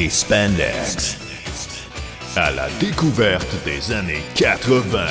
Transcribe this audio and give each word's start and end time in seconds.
Et 0.00 0.10
Spandex. 0.10 1.16
À 2.36 2.52
la 2.52 2.68
découverte 2.78 3.52
des 3.64 3.92
années 3.92 4.22
80. 4.36 5.06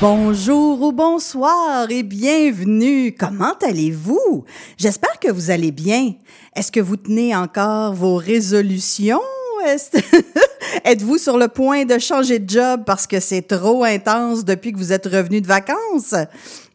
Bonjour 0.00 0.82
ou 0.82 0.92
bonsoir 0.92 1.90
et 1.90 2.04
bienvenue. 2.04 3.12
Comment 3.12 3.54
allez-vous? 3.60 4.44
J'espère 4.76 5.18
que 5.18 5.32
vous 5.32 5.50
allez 5.50 5.72
bien. 5.72 6.12
Est-ce 6.54 6.70
que 6.70 6.78
vous 6.78 6.96
tenez 6.96 7.34
encore 7.34 7.92
vos 7.92 8.14
résolutions? 8.14 9.20
Êtes-vous 10.84 11.18
sur 11.18 11.38
le 11.38 11.48
point 11.48 11.84
de 11.84 11.98
changer 11.98 12.38
de 12.38 12.48
job 12.48 12.82
parce 12.84 13.06
que 13.06 13.20
c'est 13.20 13.42
trop 13.42 13.84
intense 13.84 14.44
depuis 14.44 14.72
que 14.72 14.78
vous 14.78 14.92
êtes 14.92 15.06
revenu 15.06 15.40
de 15.40 15.46
vacances? 15.46 16.14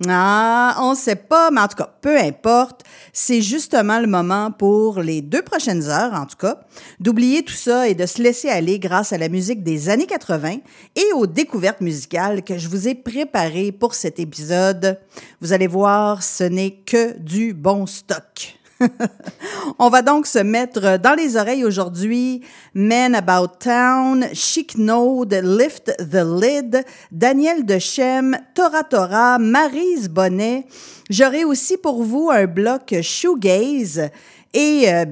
Ah, 0.07 0.77
on 0.81 0.95
sait 0.95 1.15
pas, 1.15 1.51
mais 1.51 1.61
en 1.61 1.67
tout 1.67 1.77
cas, 1.77 1.93
peu 2.01 2.17
importe. 2.17 2.81
C'est 3.13 3.41
justement 3.41 3.99
le 3.99 4.07
moment 4.07 4.51
pour 4.51 5.01
les 5.01 5.21
deux 5.21 5.41
prochaines 5.41 5.83
heures, 5.83 6.13
en 6.13 6.25
tout 6.25 6.37
cas, 6.37 6.61
d'oublier 6.99 7.43
tout 7.43 7.53
ça 7.53 7.87
et 7.87 7.93
de 7.93 8.05
se 8.05 8.21
laisser 8.21 8.49
aller 8.49 8.79
grâce 8.79 9.13
à 9.13 9.17
la 9.17 9.29
musique 9.29 9.63
des 9.63 9.89
années 9.89 10.07
80 10.07 10.57
et 10.95 11.13
aux 11.15 11.27
découvertes 11.27 11.81
musicales 11.81 12.43
que 12.43 12.57
je 12.57 12.67
vous 12.69 12.87
ai 12.87 12.95
préparées 12.95 13.71
pour 13.71 13.93
cet 13.93 14.19
épisode. 14.19 14.99
Vous 15.41 15.53
allez 15.53 15.67
voir, 15.67 16.23
ce 16.23 16.43
n'est 16.43 16.71
que 16.85 17.17
du 17.19 17.53
bon 17.53 17.85
stock. 17.85 18.60
On 19.79 19.89
va 19.89 20.01
donc 20.01 20.27
se 20.27 20.39
mettre 20.39 20.97
dans 20.97 21.13
les 21.13 21.37
oreilles 21.37 21.65
aujourd'hui 21.65 22.41
Men 22.73 23.15
About 23.15 23.55
Town, 23.59 24.25
Chic 24.33 24.77
Node, 24.77 25.33
Lift 25.33 25.93
the 25.97 26.23
Lid, 26.23 26.83
Daniel 27.11 27.65
Dechem, 27.65 28.37
Tora 28.53 28.83
Tora, 28.83 29.39
Marise 29.39 30.09
Bonnet. 30.09 30.65
J'aurai 31.09 31.43
aussi 31.43 31.77
pour 31.77 32.03
vous 32.03 32.29
un 32.31 32.45
bloc 32.45 32.95
shoegaze 33.01 34.09
et 34.53 34.93
euh, 34.93 35.05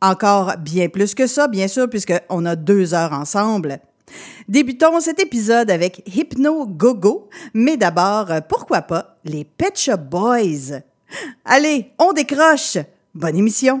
encore 0.00 0.54
bien 0.58 0.88
plus 0.88 1.14
que 1.14 1.26
ça, 1.26 1.48
bien 1.48 1.68
sûr, 1.68 1.88
puisqu'on 1.88 2.44
a 2.44 2.56
deux 2.56 2.94
heures 2.94 3.12
ensemble. 3.12 3.78
Débutons 4.48 5.00
cet 5.00 5.20
épisode 5.20 5.70
avec 5.70 6.02
Hypno 6.14 6.66
Gogo, 6.66 7.28
mais 7.54 7.76
d'abord, 7.76 8.30
euh, 8.30 8.40
pourquoi 8.46 8.82
pas, 8.82 9.16
les 9.24 9.44
Pet 9.44 9.76
Shop 9.76 9.96
Boys? 9.96 10.80
Allez, 11.44 11.92
on 11.98 12.12
décroche. 12.12 12.78
Bonne 13.14 13.36
émission. 13.36 13.80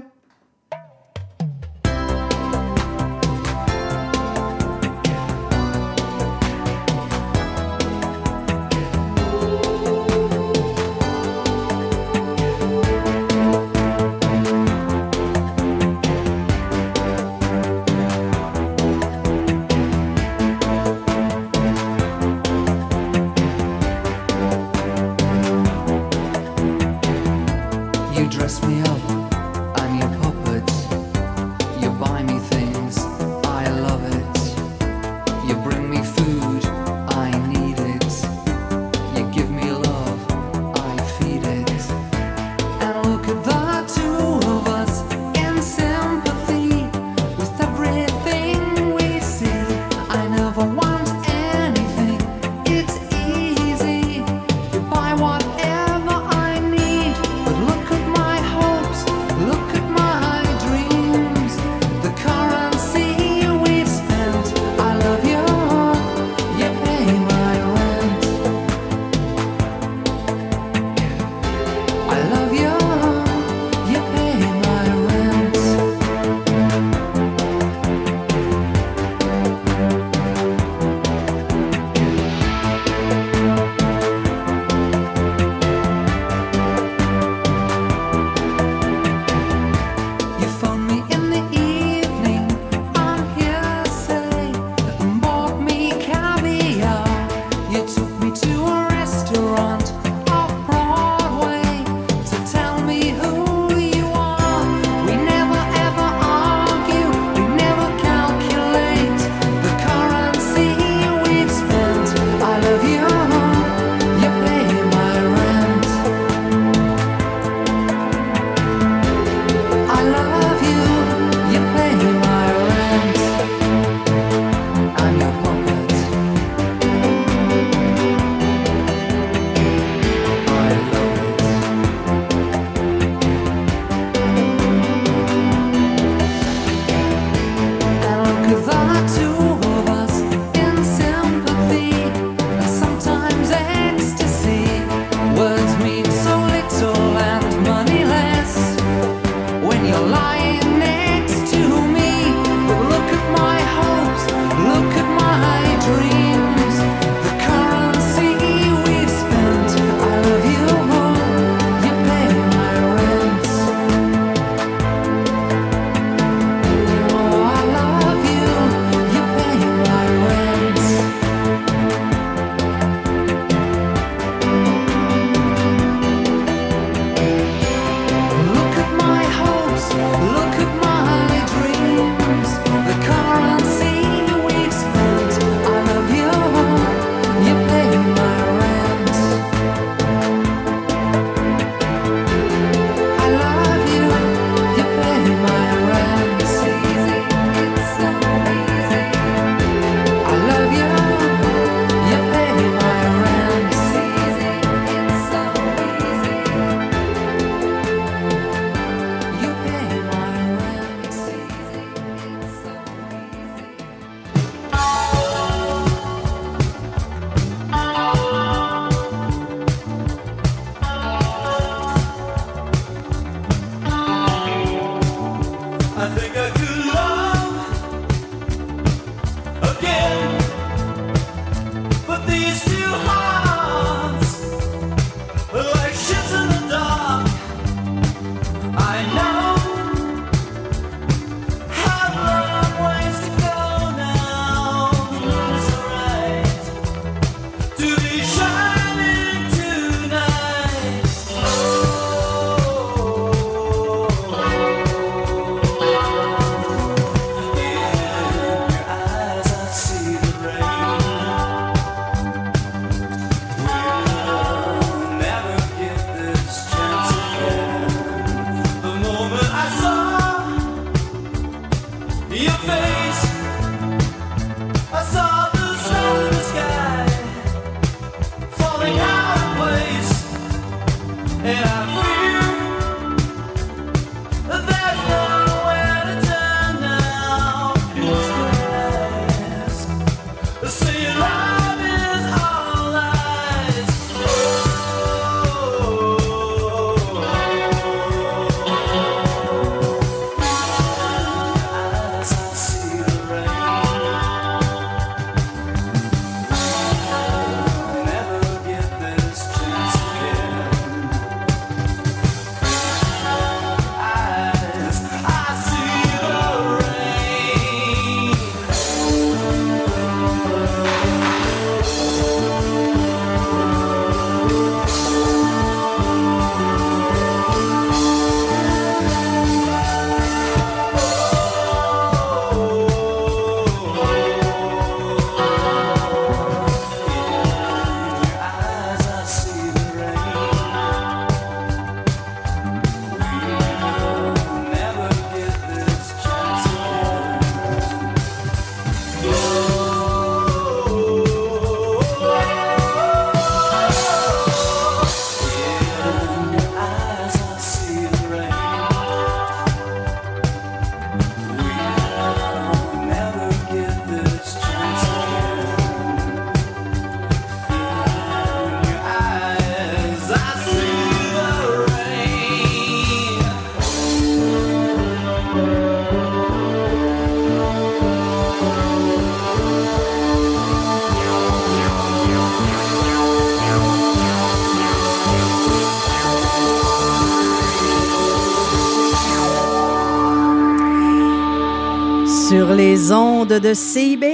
Ondes 393.44 393.60
de 393.60 393.74
CIBL, 393.74 394.24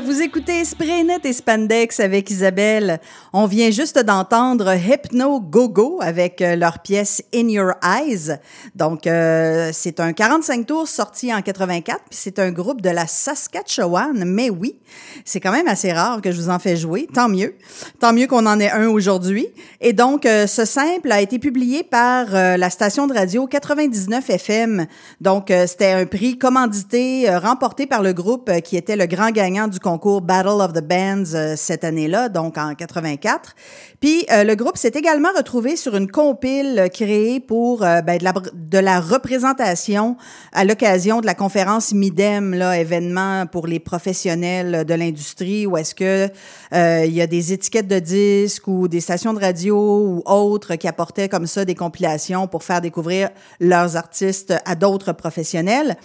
vous 0.00 0.22
écoutez 0.22 0.64
Spraynet 0.64 1.18
et 1.24 1.32
Spandex 1.32 2.00
avec 2.00 2.30
Isabelle. 2.30 3.00
On 3.34 3.46
vient 3.46 3.70
juste 3.70 3.98
d'entendre 3.98 4.74
Hypno 4.74 5.40
Go-Go 5.40 5.98
avec 6.00 6.40
euh, 6.40 6.56
leur 6.56 6.78
pièce 6.78 7.22
In 7.34 7.48
Your 7.48 7.72
Eyes. 7.82 8.38
Donc, 8.74 9.06
euh, 9.06 9.70
c'est 9.74 10.00
un 10.00 10.12
45 10.12 10.66
tours 10.66 10.88
sorti 10.88 11.34
en 11.34 11.42
84, 11.42 11.98
puis 12.08 12.18
c'est 12.18 12.38
un 12.38 12.50
groupe 12.50 12.80
de 12.80 12.88
la 12.88 13.06
Saskatchewan, 13.06 14.24
mais 14.24 14.48
oui, 14.48 14.78
c'est 15.24 15.40
quand 15.40 15.52
même 15.52 15.68
assez 15.68 15.92
rare 15.92 16.22
que 16.22 16.32
je 16.32 16.40
vous 16.40 16.48
en 16.48 16.58
fais 16.58 16.76
jouer, 16.76 17.06
tant 17.12 17.28
mieux. 17.28 17.54
Tant 17.98 18.14
mieux 18.14 18.26
qu'on 18.26 18.46
en 18.46 18.58
ait 18.58 18.70
un 18.70 18.88
aujourd'hui. 18.88 19.48
Et 19.82 19.92
donc, 19.92 20.24
euh, 20.24 20.46
ce 20.46 20.64
simple 20.64 21.12
a 21.12 21.20
été 21.20 21.38
publié 21.38 21.82
par 21.82 22.30
la 22.30 22.70
station 22.70 23.06
de 23.06 23.12
radio 23.12 23.46
99 23.46 24.30
FM. 24.30 24.86
Donc, 25.20 25.52
c'était 25.66 25.92
un 25.92 26.06
prix 26.06 26.38
commandité, 26.38 27.28
remporté 27.36 27.86
par 27.86 28.02
le 28.02 28.12
groupe 28.12 28.50
qui 28.62 28.76
était 28.76 28.96
le 28.96 29.06
grand 29.06 29.30
gagnant 29.30 29.68
du 29.68 29.78
concours 29.78 29.89
Battle 29.98 30.60
of 30.60 30.72
the 30.72 30.82
Bands 30.82 31.34
euh, 31.34 31.54
cette 31.56 31.84
année-là, 31.84 32.28
donc 32.28 32.58
en 32.58 32.74
84. 32.74 33.54
Puis, 34.00 34.24
euh, 34.30 34.44
le 34.44 34.54
groupe 34.54 34.76
s'est 34.78 34.92
également 34.94 35.28
retrouvé 35.36 35.76
sur 35.76 35.94
une 35.94 36.10
compile 36.10 36.78
euh, 36.78 36.88
créée 36.88 37.38
pour 37.38 37.82
euh, 37.82 38.00
ben, 38.00 38.18
de, 38.18 38.24
la, 38.24 38.32
de 38.54 38.78
la 38.78 39.00
représentation 39.00 40.16
à 40.52 40.64
l'occasion 40.64 41.20
de 41.20 41.26
la 41.26 41.34
conférence 41.34 41.92
MIDEM, 41.92 42.54
là, 42.54 42.78
événement 42.78 43.46
pour 43.46 43.66
les 43.66 43.78
professionnels 43.78 44.84
de 44.84 44.94
l'industrie, 44.94 45.66
où 45.66 45.76
est-ce 45.76 45.94
que 45.94 46.28
euh, 46.72 47.04
il 47.06 47.12
y 47.12 47.20
a 47.20 47.26
des 47.26 47.52
étiquettes 47.52 47.88
de 47.88 47.98
disques 47.98 48.66
ou 48.68 48.88
des 48.88 49.00
stations 49.00 49.34
de 49.34 49.40
radio 49.40 49.76
ou 49.76 50.22
autres 50.24 50.76
qui 50.76 50.88
apportaient 50.88 51.28
comme 51.28 51.46
ça 51.46 51.64
des 51.64 51.74
compilations 51.74 52.46
pour 52.46 52.62
faire 52.62 52.80
découvrir 52.80 53.30
leurs 53.60 53.96
artistes 53.96 54.54
à 54.64 54.74
d'autres 54.74 55.12
professionnels. 55.12 55.96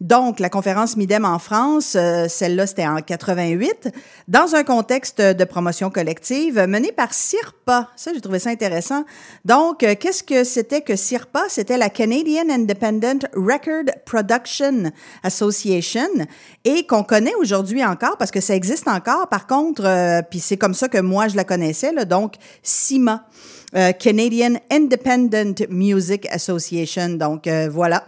Donc, 0.00 0.40
la 0.40 0.48
conférence 0.48 0.96
MIDEM 0.96 1.26
en 1.26 1.38
France, 1.38 1.94
euh, 1.94 2.26
celle-là, 2.26 2.66
c'était 2.66 2.86
en 2.86 2.96
88, 3.02 3.90
dans 4.28 4.54
un 4.54 4.64
contexte 4.64 5.20
de 5.20 5.44
promotion 5.44 5.90
collective 5.90 6.58
menée 6.66 6.92
par 6.92 7.12
CIRPA. 7.12 7.90
Ça, 7.96 8.12
j'ai 8.14 8.20
trouvé 8.22 8.38
ça 8.38 8.48
intéressant. 8.48 9.04
Donc, 9.44 9.82
euh, 9.82 9.94
qu'est-ce 9.98 10.22
que 10.22 10.44
c'était 10.44 10.80
que 10.80 10.96
CIRPA? 10.96 11.42
C'était 11.48 11.76
la 11.76 11.90
Canadian 11.90 12.48
Independent 12.48 13.26
Record 13.34 13.94
Production 14.06 14.90
Association 15.22 16.08
et 16.64 16.86
qu'on 16.86 17.02
connaît 17.02 17.34
aujourd'hui 17.34 17.84
encore 17.84 18.16
parce 18.16 18.30
que 18.30 18.40
ça 18.40 18.54
existe 18.54 18.88
encore. 18.88 19.28
Par 19.28 19.46
contre, 19.46 19.84
euh, 19.84 20.22
puis 20.22 20.40
c'est 20.40 20.56
comme 20.56 20.74
ça 20.74 20.88
que 20.88 20.98
moi, 20.98 21.28
je 21.28 21.36
la 21.36 21.44
connaissais, 21.44 21.92
là, 21.92 22.06
donc 22.06 22.36
CIMA. 22.62 23.26
euh, 23.76 23.92
Canadian 23.92 24.54
Independent 24.70 25.66
Music 25.68 26.26
Association. 26.30 27.10
Donc, 27.10 27.46
euh, 27.46 27.68
voilà. 27.70 28.04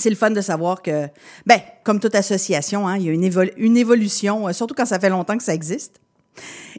C'est 0.00 0.10
le 0.10 0.16
fun 0.16 0.30
de 0.30 0.40
savoir 0.40 0.82
que, 0.82 1.08
ben, 1.46 1.60
comme 1.84 2.00
toute 2.00 2.14
association, 2.14 2.88
hein, 2.88 2.96
il 2.96 3.04
y 3.04 3.08
a 3.08 3.12
une, 3.12 3.30
une 3.56 3.76
évolution, 3.76 4.48
euh, 4.48 4.52
surtout 4.52 4.74
quand 4.74 4.86
ça 4.86 4.98
fait 4.98 5.10
longtemps 5.10 5.36
que 5.36 5.42
ça 5.42 5.54
existe. 5.54 6.00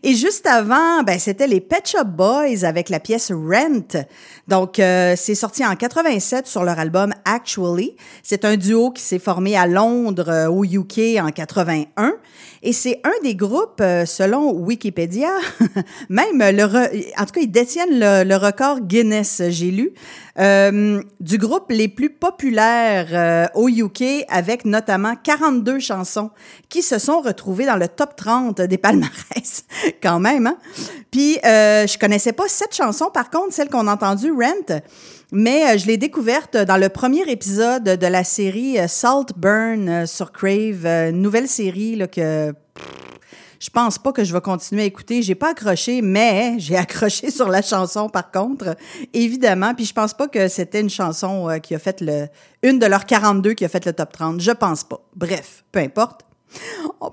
Et 0.03 0.15
juste 0.15 0.47
avant, 0.47 1.03
ben, 1.03 1.19
c'était 1.19 1.45
les 1.45 1.61
Pet 1.61 1.87
Shop 1.87 2.05
Boys 2.05 2.63
avec 2.63 2.89
la 2.89 2.99
pièce 2.99 3.31
Rent. 3.31 4.03
Donc, 4.47 4.79
euh, 4.79 5.13
c'est 5.15 5.35
sorti 5.35 5.63
en 5.63 5.75
87 5.75 6.47
sur 6.47 6.63
leur 6.63 6.79
album 6.79 7.13
Actually. 7.23 7.95
C'est 8.23 8.43
un 8.43 8.57
duo 8.57 8.89
qui 8.89 9.03
s'est 9.03 9.19
formé 9.19 9.55
à 9.55 9.67
Londres, 9.67 10.29
euh, 10.29 10.49
au 10.49 10.65
UK, 10.65 11.19
en 11.21 11.29
81. 11.29 12.13
Et 12.63 12.73
c'est 12.73 12.99
un 13.03 13.11
des 13.23 13.35
groupes, 13.35 13.79
euh, 13.81 14.05
selon 14.07 14.51
Wikipédia, 14.51 15.29
même 16.09 16.39
le, 16.39 16.63
re- 16.63 17.13
en 17.19 17.25
tout 17.25 17.33
cas, 17.33 17.41
ils 17.41 17.51
détiennent 17.51 17.99
le, 17.99 18.23
le 18.23 18.35
record 18.37 18.81
Guinness, 18.81 19.43
j'ai 19.49 19.69
lu, 19.69 19.91
euh, 20.39 21.01
du 21.19 21.37
groupe 21.37 21.65
les 21.69 21.87
plus 21.87 22.09
populaires 22.09 23.49
au 23.55 23.67
UK, 23.69 24.25
avec 24.29 24.65
notamment 24.65 25.15
42 25.15 25.79
chansons 25.79 26.31
qui 26.69 26.81
se 26.81 26.97
sont 26.97 27.21
retrouvées 27.21 27.65
dans 27.65 27.75
le 27.77 27.87
top 27.87 28.15
30 28.15 28.61
des 28.61 28.77
palmarès. 28.77 29.65
Quand 30.01 30.19
même, 30.19 30.47
hein? 30.47 30.57
Puis, 31.09 31.37
euh, 31.45 31.87
je 31.87 31.97
connaissais 31.97 32.33
pas 32.33 32.47
cette 32.47 32.75
chanson, 32.75 33.09
par 33.13 33.29
contre, 33.29 33.53
celle 33.53 33.69
qu'on 33.69 33.87
a 33.87 33.93
entendue, 33.93 34.31
Rent, 34.31 34.81
mais 35.31 35.65
euh, 35.65 35.77
je 35.77 35.87
l'ai 35.87 35.97
découverte 35.97 36.57
dans 36.57 36.75
le 36.75 36.89
premier 36.89 37.21
épisode 37.29 37.83
de 37.83 38.07
la 38.07 38.25
série 38.25 38.77
euh, 38.77 38.87
Salt 38.89 39.33
Burn 39.37 39.87
euh, 39.87 40.05
sur 40.05 40.33
Crave, 40.33 41.11
nouvelle 41.11 41.47
série 41.47 41.95
là, 41.95 42.07
que 42.07 42.53
je 43.59 43.69
pense 43.69 43.97
pas 43.97 44.11
que 44.11 44.25
je 44.25 44.33
vais 44.33 44.41
continuer 44.41 44.81
à 44.81 44.85
écouter. 44.85 45.21
J'ai 45.21 45.35
pas 45.35 45.51
accroché, 45.51 46.01
mais 46.01 46.55
j'ai 46.57 46.75
accroché 46.77 47.31
sur 47.31 47.47
la 47.47 47.61
chanson 47.61 48.09
par 48.09 48.29
contre, 48.29 48.75
évidemment. 49.13 49.73
Puis 49.73 49.85
je 49.85 49.93
pense 49.93 50.13
pas 50.13 50.27
que 50.27 50.49
c'était 50.49 50.81
une 50.81 50.89
chanson 50.89 51.47
qui 51.63 51.75
a 51.75 51.79
fait 51.79 52.01
le, 52.01 52.27
une 52.61 52.79
de 52.79 52.85
leurs 52.87 53.05
42 53.05 53.53
qui 53.53 53.63
a 53.63 53.69
fait 53.69 53.85
le 53.85 53.93
top 53.93 54.11
30. 54.11 54.41
Je 54.41 54.51
pense 54.51 54.83
pas. 54.83 54.99
Bref, 55.15 55.63
peu 55.71 55.79
importe. 55.79 56.25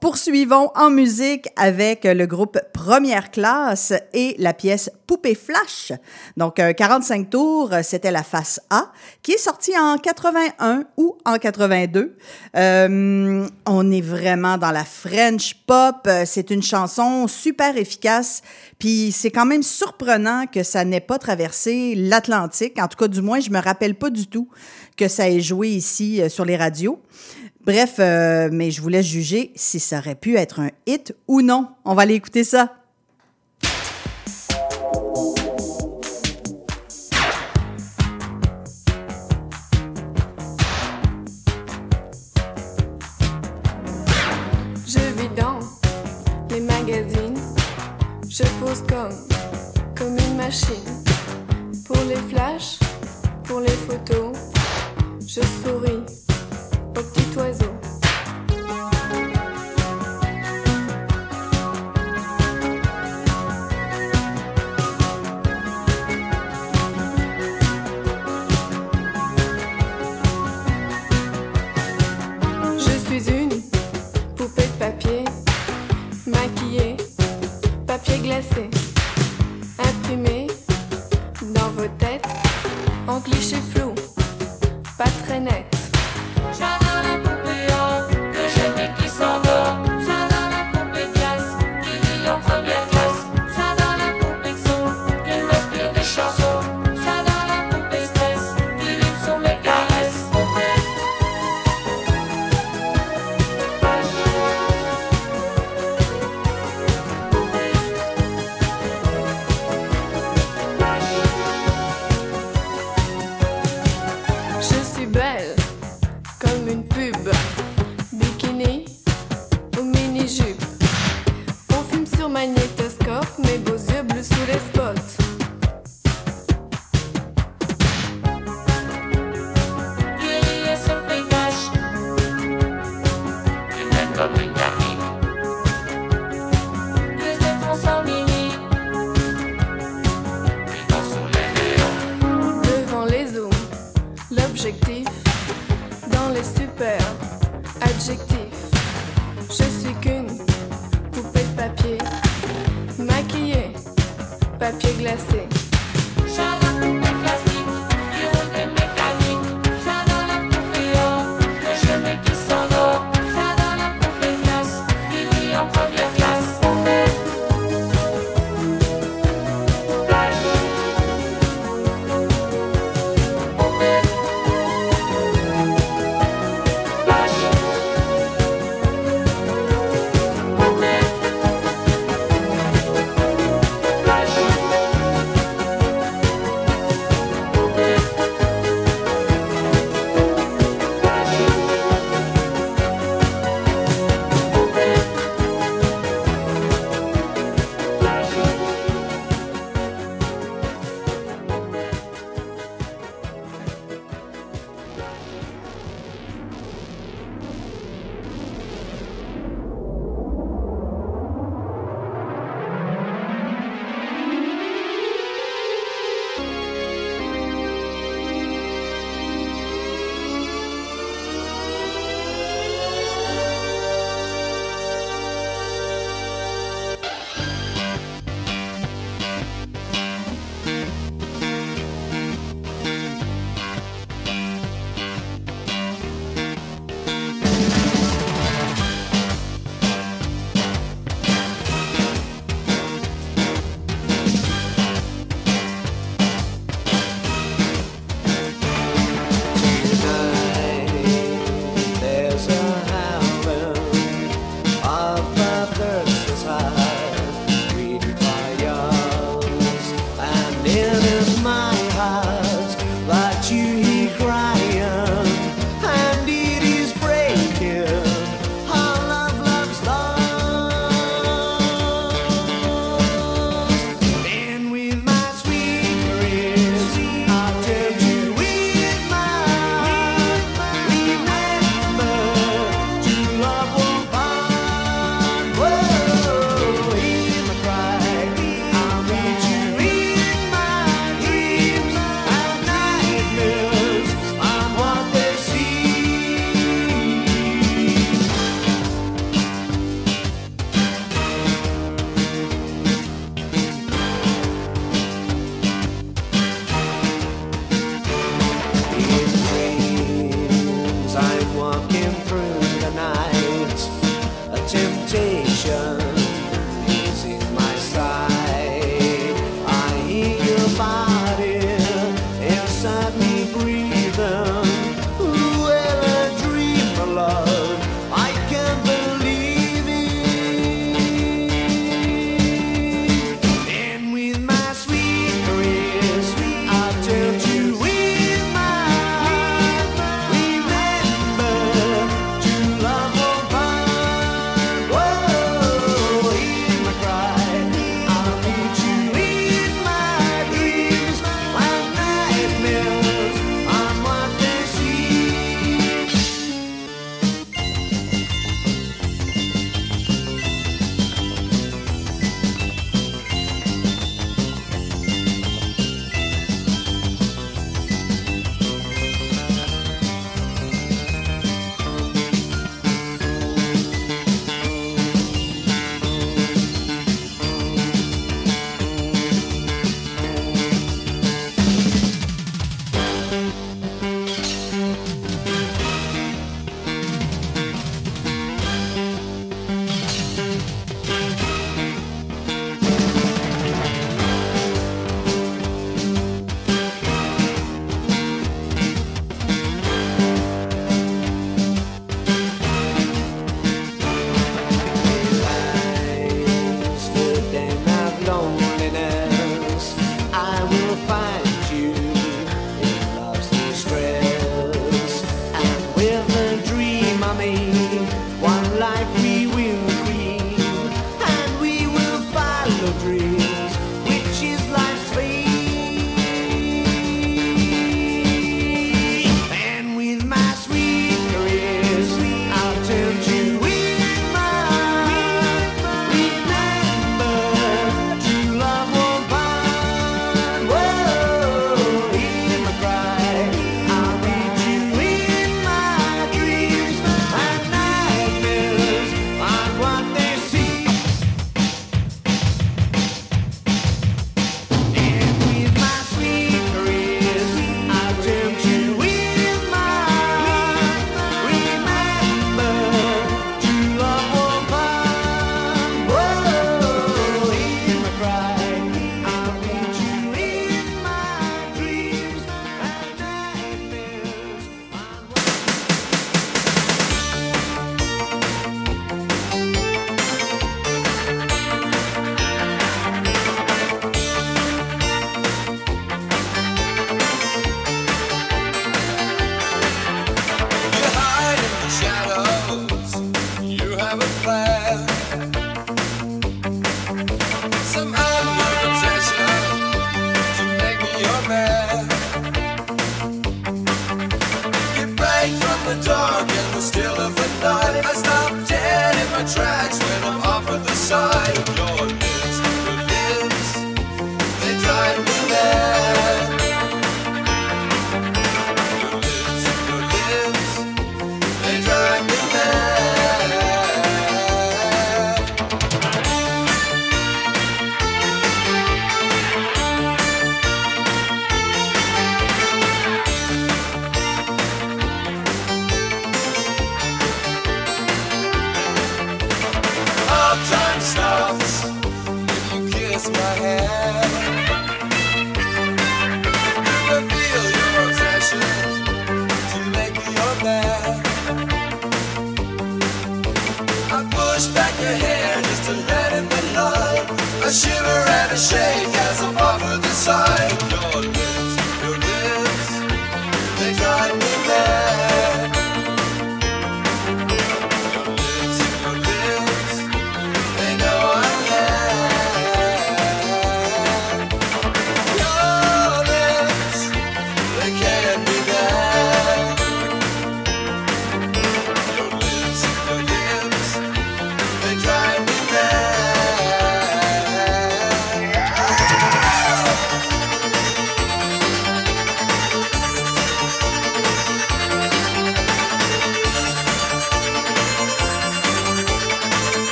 Poursuivons 0.00 0.70
en 0.74 0.90
musique 0.90 1.48
avec 1.56 2.04
le 2.04 2.26
groupe 2.26 2.58
Première 2.72 3.30
Classe 3.30 3.92
et 4.12 4.34
la 4.38 4.54
pièce 4.54 4.90
Poupée 5.06 5.34
Flash. 5.34 5.92
Donc, 6.36 6.58
un 6.58 6.72
45 6.72 7.30
tours, 7.30 7.70
c'était 7.82 8.10
la 8.10 8.22
face 8.22 8.60
A, 8.70 8.92
qui 9.22 9.32
est 9.32 9.38
sortie 9.38 9.76
en 9.76 9.98
81 9.98 10.84
ou 10.96 11.16
en 11.24 11.38
82. 11.38 12.16
Euh, 12.56 13.46
on 13.66 13.90
est 13.92 14.00
vraiment 14.00 14.58
dans 14.58 14.70
la 14.70 14.84
French 14.84 15.54
pop. 15.66 16.08
C'est 16.24 16.50
une 16.50 16.62
chanson 16.62 17.28
super 17.28 17.76
efficace. 17.76 18.42
Puis 18.78 19.12
c'est 19.12 19.30
quand 19.30 19.46
même 19.46 19.62
surprenant 19.62 20.46
que 20.46 20.62
ça 20.62 20.84
n'ait 20.84 21.00
pas 21.00 21.18
traversé 21.18 21.94
l'Atlantique. 21.94 22.78
En 22.78 22.88
tout 22.88 22.96
cas, 22.96 23.08
du 23.08 23.22
moins, 23.22 23.40
je 23.40 23.50
me 23.50 23.60
rappelle 23.60 23.94
pas 23.94 24.10
du 24.10 24.26
tout 24.26 24.48
que 24.96 25.08
ça 25.08 25.28
ait 25.28 25.40
joué 25.40 25.68
ici 25.70 26.20
euh, 26.20 26.28
sur 26.28 26.44
les 26.44 26.56
radios. 26.56 27.00
Bref, 27.64 27.94
euh, 27.98 28.50
mais 28.52 28.70
je 28.70 28.82
voulais 28.82 29.02
juger 29.02 29.50
si 29.54 29.80
ça 29.80 29.98
aurait 29.98 30.14
pu 30.14 30.36
être 30.36 30.60
un 30.60 30.70
hit 30.86 31.14
ou 31.28 31.40
non. 31.40 31.68
On 31.86 31.94
va 31.94 32.02
aller 32.02 32.14
écouter 32.14 32.44
ça. 32.44 32.74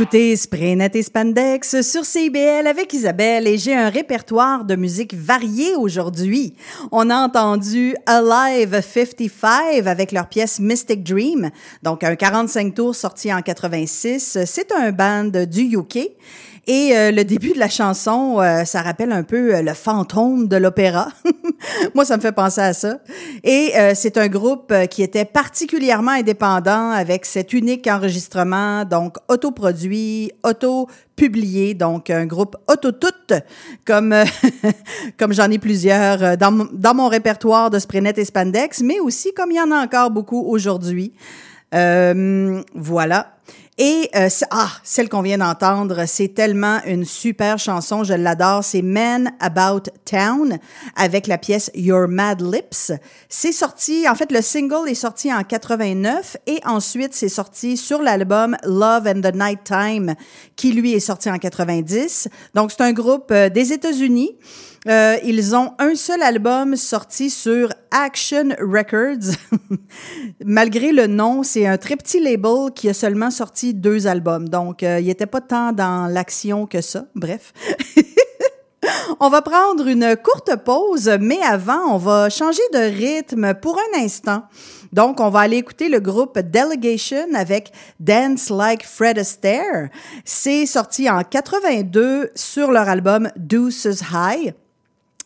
Écoutez 0.00 0.36
Spraynet 0.36 0.92
et 0.94 1.02
Spandex 1.02 1.80
sur 1.80 2.04
CIBL 2.04 2.68
avec 2.68 2.92
Isabelle 2.92 3.48
et 3.48 3.58
j'ai 3.58 3.74
un 3.74 3.88
répertoire 3.88 4.64
de 4.64 4.76
musique 4.76 5.12
varié 5.12 5.74
aujourd'hui. 5.74 6.54
On 6.92 7.10
a 7.10 7.16
entendu 7.16 7.96
Alive 8.06 8.80
55 8.80 9.84
avec 9.88 10.12
leur 10.12 10.28
pièce 10.28 10.60
Mystic 10.60 11.02
Dream, 11.02 11.50
donc 11.82 12.04
un 12.04 12.14
45 12.14 12.76
tours 12.76 12.94
sorti 12.94 13.34
en 13.34 13.42
86. 13.42 14.38
C'est 14.46 14.70
un 14.70 14.92
band 14.92 15.44
du 15.46 15.76
UK. 15.76 16.10
Et 16.70 16.94
euh, 16.94 17.10
le 17.12 17.24
début 17.24 17.54
de 17.54 17.58
la 17.58 17.70
chanson, 17.70 18.40
euh, 18.40 18.64
ça 18.66 18.82
rappelle 18.82 19.10
un 19.10 19.22
peu 19.22 19.54
euh, 19.54 19.62
le 19.62 19.72
fantôme 19.72 20.48
de 20.48 20.56
l'opéra. 20.56 21.08
Moi, 21.94 22.04
ça 22.04 22.18
me 22.18 22.20
fait 22.20 22.32
penser 22.32 22.60
à 22.60 22.74
ça. 22.74 22.98
Et 23.42 23.72
euh, 23.74 23.92
c'est 23.94 24.18
un 24.18 24.28
groupe 24.28 24.70
euh, 24.70 24.84
qui 24.84 25.02
était 25.02 25.24
particulièrement 25.24 26.10
indépendant 26.10 26.90
avec 26.90 27.24
cet 27.24 27.54
unique 27.54 27.86
enregistrement, 27.86 28.84
donc 28.84 29.16
autoproduit, 29.28 30.30
auto-publié, 30.44 31.72
donc 31.72 32.10
un 32.10 32.26
groupe 32.26 32.54
auto-tout, 32.70 33.34
comme, 33.86 34.12
euh, 34.12 34.26
comme 35.18 35.32
j'en 35.32 35.50
ai 35.50 35.58
plusieurs 35.58 36.36
dans, 36.36 36.68
dans 36.70 36.94
mon 36.94 37.08
répertoire 37.08 37.70
de 37.70 37.78
Sprenet 37.78 38.12
et 38.18 38.26
Spandex, 38.26 38.82
mais 38.82 39.00
aussi 39.00 39.32
comme 39.32 39.52
il 39.52 39.56
y 39.56 39.60
en 39.62 39.70
a 39.70 39.82
encore 39.82 40.10
beaucoup 40.10 40.44
aujourd'hui. 40.46 41.14
Voilà. 41.72 43.37
Et 43.80 44.10
euh, 44.16 44.28
ah, 44.50 44.70
celle 44.82 45.08
qu'on 45.08 45.22
vient 45.22 45.38
d'entendre, 45.38 46.02
c'est 46.06 46.34
tellement 46.34 46.80
une 46.84 47.04
super 47.04 47.60
chanson, 47.60 48.02
je 48.02 48.14
l'adore. 48.14 48.64
C'est 48.64 48.82
Men 48.82 49.32
About 49.38 49.90
Town 50.04 50.58
avec 50.96 51.28
la 51.28 51.38
pièce 51.38 51.70
Your 51.74 52.08
Mad 52.08 52.40
Lips. 52.40 52.90
C'est 53.28 53.52
sorti, 53.52 54.08
en 54.08 54.16
fait, 54.16 54.32
le 54.32 54.42
single 54.42 54.88
est 54.88 54.96
sorti 54.96 55.32
en 55.32 55.44
89 55.44 56.38
et 56.48 56.58
ensuite 56.66 57.14
c'est 57.14 57.28
sorti 57.28 57.76
sur 57.76 58.02
l'album 58.02 58.56
Love 58.64 59.06
and 59.06 59.20
the 59.20 59.34
Night 59.34 59.62
Time 59.62 60.14
qui 60.56 60.72
lui 60.72 60.94
est 60.94 61.00
sorti 61.00 61.30
en 61.30 61.38
90. 61.38 62.28
Donc 62.56 62.72
c'est 62.72 62.82
un 62.82 62.92
groupe 62.92 63.30
euh, 63.30 63.48
des 63.48 63.72
États-Unis. 63.72 64.36
Euh, 64.86 65.16
ils 65.24 65.56
ont 65.56 65.72
un 65.78 65.94
seul 65.96 66.22
album 66.22 66.76
sorti 66.76 67.30
sur 67.30 67.72
Action 67.90 68.50
Records. 68.60 69.34
Malgré 70.44 70.92
le 70.92 71.06
nom, 71.06 71.42
c'est 71.42 71.66
un 71.66 71.76
très 71.78 71.96
petit 71.96 72.20
label 72.20 72.70
qui 72.74 72.88
a 72.88 72.94
seulement 72.94 73.30
sorti 73.30 73.74
deux 73.74 74.06
albums. 74.06 74.48
Donc, 74.48 74.82
euh, 74.82 75.00
il 75.00 75.06
n'était 75.06 75.26
pas 75.26 75.40
tant 75.40 75.72
dans 75.72 76.06
l'action 76.06 76.66
que 76.66 76.80
ça. 76.80 77.06
Bref. 77.14 77.52
On 79.20 79.28
va 79.28 79.42
prendre 79.42 79.86
une 79.88 80.16
courte 80.16 80.54
pause, 80.64 81.10
mais 81.20 81.40
avant, 81.42 81.94
on 81.94 81.96
va 81.96 82.30
changer 82.30 82.62
de 82.72 82.78
rythme 82.78 83.54
pour 83.54 83.76
un 83.76 84.00
instant. 84.00 84.44
Donc, 84.92 85.18
on 85.20 85.28
va 85.28 85.40
aller 85.40 85.56
écouter 85.56 85.88
le 85.88 85.98
groupe 85.98 86.38
Delegation 86.38 87.26
avec 87.34 87.72
Dance 87.98 88.50
Like 88.50 88.86
Fred 88.86 89.18
Astaire. 89.18 89.88
C'est 90.24 90.66
sorti 90.66 91.10
en 91.10 91.22
82 91.22 92.30
sur 92.34 92.70
leur 92.70 92.88
album 92.88 93.28
Deuces 93.36 94.02
High. 94.12 94.54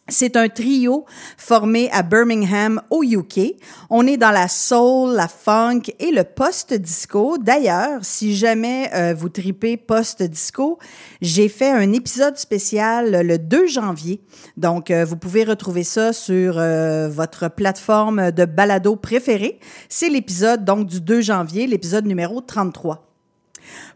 C'est 0.09 0.37
un 0.37 0.49
trio 0.49 1.07
formé 1.39 1.89
à 1.93 2.03
Birmingham, 2.03 2.83
au 2.91 3.05
UK. 3.05 3.55
On 3.89 4.05
est 4.05 4.17
dans 4.17 4.33
la 4.33 4.49
soul, 4.49 5.15
la 5.15 5.29
funk 5.29 5.83
et 6.01 6.11
le 6.11 6.25
post-disco. 6.25 7.39
D'ailleurs, 7.39 8.05
si 8.05 8.35
jamais 8.37 8.91
euh, 8.95 9.15
vous 9.15 9.29
tripez 9.29 9.77
post-disco, 9.77 10.81
j'ai 11.21 11.49
fait 11.49 11.71
un 11.71 11.93
épisode 11.93 12.37
spécial 12.37 13.25
le 13.25 13.39
2 13.39 13.69
janvier. 13.69 14.21
Donc, 14.57 14.91
euh, 14.91 15.05
vous 15.05 15.17
pouvez 15.17 15.45
retrouver 15.45 15.85
ça 15.85 16.13
sur 16.13 16.59
euh, 16.59 17.09
votre 17.09 17.49
plateforme 17.49 18.33
de 18.33 18.45
balado 18.45 18.97
préférée. 18.97 19.61
C'est 19.89 20.09
l'épisode 20.09 20.65
donc 20.65 20.89
du 20.89 21.01
2 21.01 21.21
janvier, 21.21 21.69
l'épisode 21.69 22.07
numéro 22.07 22.41
33. 22.41 23.12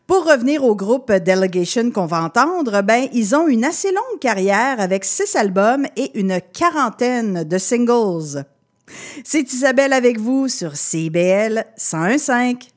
Pour 0.07 0.25
revenir 0.25 0.63
au 0.63 0.77
groupe 0.77 1.11
Delegation 1.11 1.91
qu'on 1.91 2.07
va 2.07 2.23
entendre, 2.23 2.81
ben, 2.83 3.09
ils 3.13 3.35
ont 3.35 3.49
une 3.49 3.65
assez 3.65 3.91
longue 3.91 4.21
carrière 4.21 4.81
avec 4.81 5.05
six 5.05 5.35
albums 5.35 5.87
et 5.97 6.17
une 6.19 6.41
quarantaine 6.53 7.43
de 7.43 7.59
singles. 7.59 8.45
C'est 9.25 9.53
Isabelle 9.53 9.93
avec 9.93 10.21
vous 10.21 10.47
sur 10.47 10.77
CBL 10.77 11.65
101.5. 11.77 12.76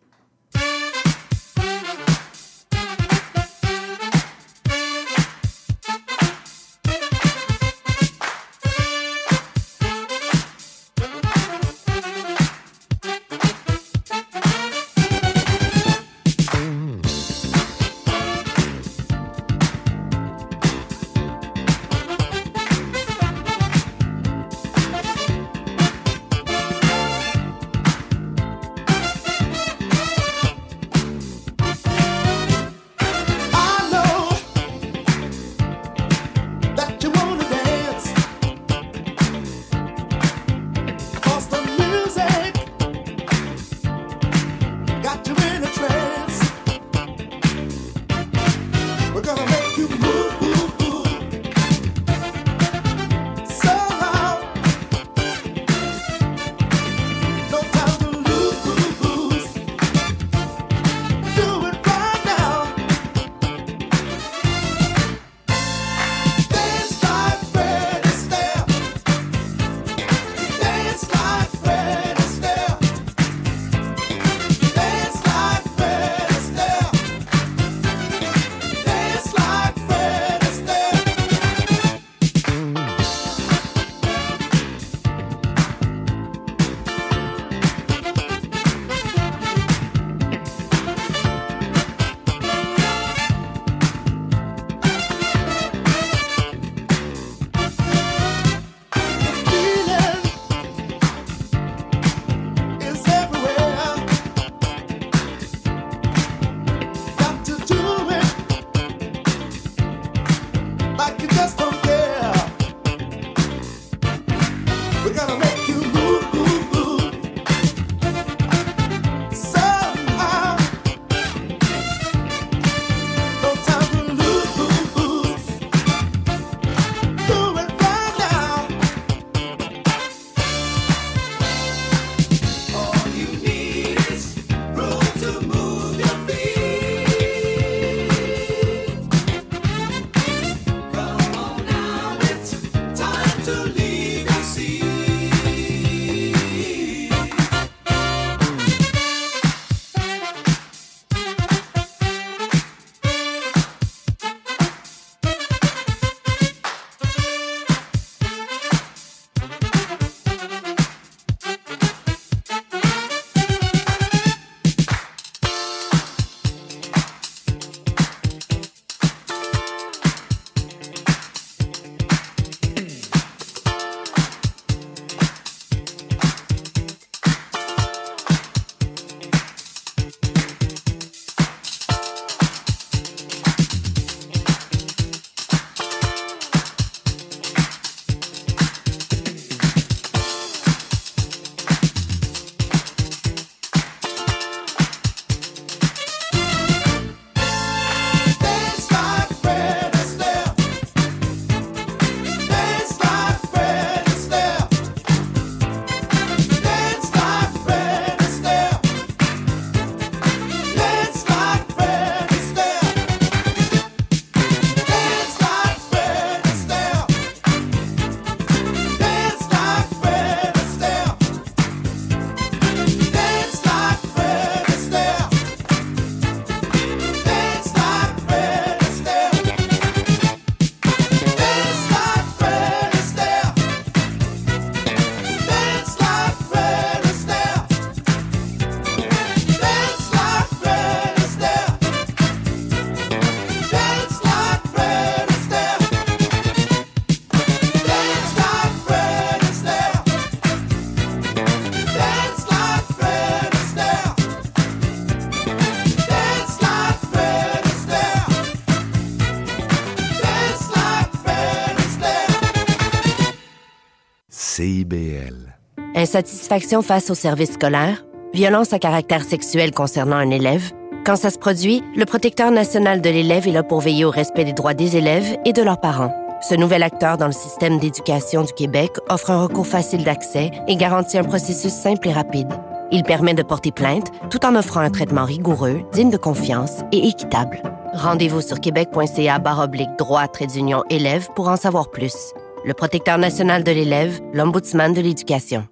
Insatisfaction 266.10 266.82
face 266.82 267.12
au 267.12 267.14
service 267.14 267.52
scolaire, 267.52 268.04
violence 268.34 268.74
à 268.74 268.80
caractère 268.80 269.24
sexuel 269.24 269.72
concernant 269.72 270.16
un 270.16 270.32
élève. 270.32 270.72
Quand 271.06 271.16
ça 271.16 271.30
se 271.30 271.38
produit, 271.38 271.84
le 271.96 272.06
protecteur 272.06 272.50
national 272.50 273.00
de 273.00 273.12
l'élève 273.12 273.48
est 273.48 273.52
là 273.52 273.62
pour 273.62 273.80
veiller 273.80 274.06
au 274.06 274.10
respect 274.10 274.44
des 274.44 274.54
droits 274.54 274.74
des 274.74 274.98
élèves 274.98 275.38
et 275.46 275.54
de 275.54 275.62
leurs 275.62 275.80
parents. 275.80 276.12
Ce 276.42 276.56
nouvel 276.56 276.82
acteur 276.82 277.18
dans 277.18 277.28
le 277.28 277.32
système 277.32 277.78
d'éducation 277.78 278.42
du 278.42 278.52
Québec 278.54 278.90
offre 279.08 279.30
un 279.30 279.44
recours 279.44 279.68
facile 279.68 280.04
d'accès 280.04 280.50
et 280.68 280.78
garantit 280.78 281.20
un 281.20 281.24
processus 281.24 281.72
simple 281.72 282.08
et 282.08 282.14
rapide. 282.14 282.52
Il 282.92 283.04
permet 283.04 283.36
de 283.36 283.44
porter 283.44 283.72
plainte 283.72 284.12
tout 284.32 284.44
en 284.48 284.56
offrant 284.56 284.80
un 284.80 284.90
traitement 284.90 285.26
rigoureux, 285.26 285.82
digne 285.92 286.10
de 286.10 286.18
confiance 286.18 286.80
et 286.92 287.08
équitable. 287.08 287.62
Rendez-vous 287.94 288.42
sur 288.42 288.60
québec.ca 288.60 289.38
baroblique 289.38 289.96
droit 290.00 290.28
trait 290.28 290.48
d'union 290.48 290.84
élève 290.90 291.28
pour 291.36 291.50
en 291.50 291.56
savoir 291.56 291.92
plus. 291.92 292.34
Le 292.66 292.74
protecteur 292.74 293.20
national 293.20 293.64
de 293.64 293.72
l'élève, 293.72 294.20
l'ombudsman 294.34 294.92
de 294.92 295.02
l'éducation. 295.02 295.66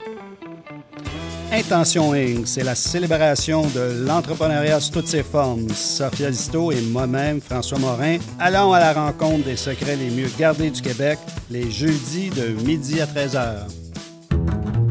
Intention 1.52 2.14
Inc., 2.14 2.46
c'est 2.46 2.64
la 2.64 2.76
célébration 2.76 3.62
de 3.68 4.06
l'entrepreneuriat 4.06 4.82
sous 4.82 4.92
toutes 4.92 5.08
ses 5.08 5.24
formes. 5.24 5.70
Sophia 5.70 6.30
Listo 6.30 6.74
et 6.74 6.82
moi-même, 6.82 7.40
François 7.40 7.80
Morin, 7.80 8.18
allons 8.38 8.74
à 8.74 8.80
la 8.80 8.92
rencontre 8.92 9.46
des 9.46 9.56
secrets 9.56 9.96
les 9.96 10.10
mieux 10.10 10.30
gardés 10.38 10.70
du 10.70 10.82
Québec 10.82 11.18
les 11.50 11.72
jeudis 11.72 12.30
de 12.32 12.50
midi 12.66 13.00
à 13.00 13.06
13h. 13.06 13.68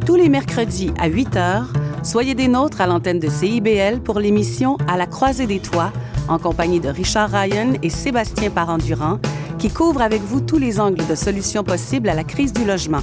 Tous 0.06 0.14
les 0.14 0.30
mercredis 0.30 0.92
à 0.98 1.08
8 1.08 1.36
heures, 1.36 1.72
soyez 2.02 2.34
des 2.34 2.48
nôtres 2.48 2.80
à 2.80 2.86
l'antenne 2.86 3.18
de 3.18 3.28
CIBL 3.28 4.00
pour 4.00 4.18
l'émission 4.18 4.78
À 4.88 4.96
la 4.96 5.06
croisée 5.06 5.46
des 5.46 5.60
toits, 5.60 5.92
en 6.26 6.38
compagnie 6.38 6.80
de 6.80 6.88
Richard 6.88 7.30
Ryan 7.30 7.74
et 7.82 7.90
Sébastien 7.90 8.48
Parent-Durand, 8.48 9.18
qui 9.58 9.68
couvrent 9.68 10.02
avec 10.02 10.22
vous 10.22 10.40
tous 10.40 10.58
les 10.58 10.80
angles 10.80 11.06
de 11.06 11.14
solutions 11.14 11.64
possibles 11.64 12.08
à 12.08 12.14
la 12.14 12.24
crise 12.24 12.54
du 12.54 12.64
logement. 12.64 13.02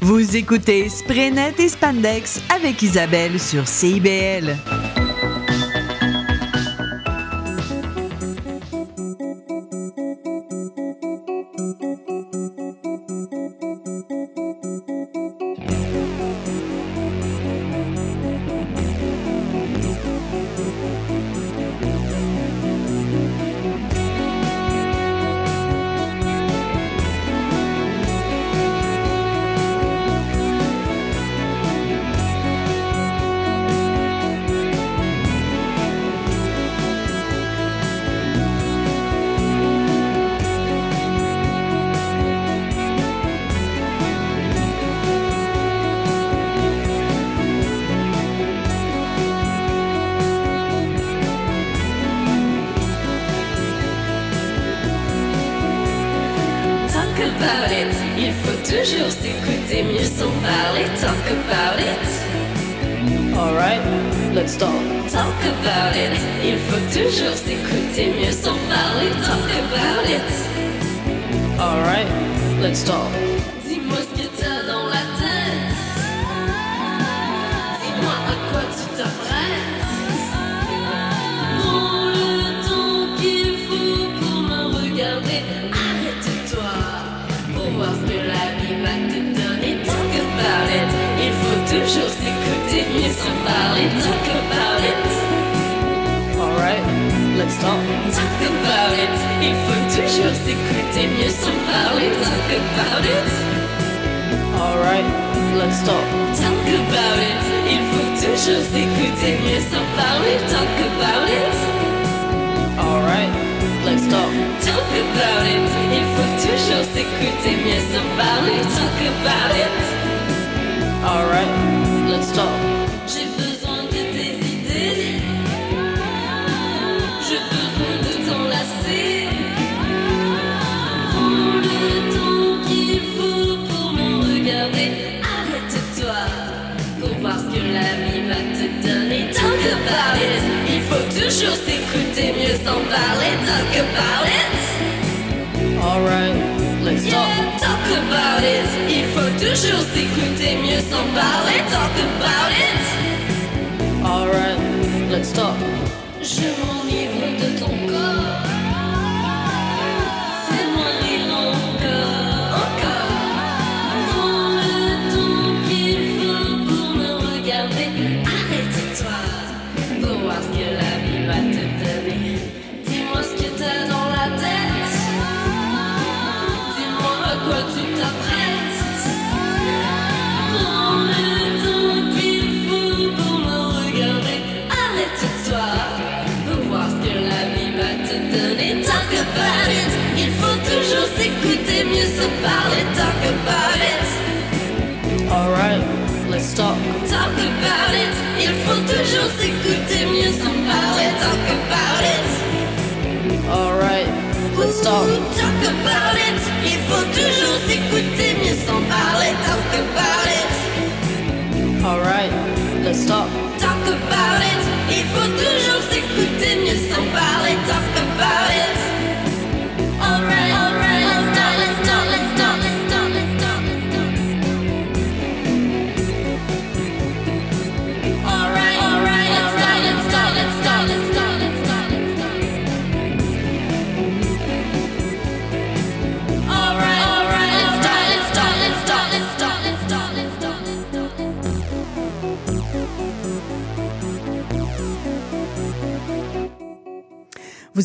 Vous 0.00 0.36
écoutez 0.36 0.88
Sprenet 0.88 1.54
et 1.58 1.68
Spandex 1.68 2.40
avec 2.54 2.82
Isabelle 2.82 3.38
sur 3.38 3.68
CIBL. 3.68 4.56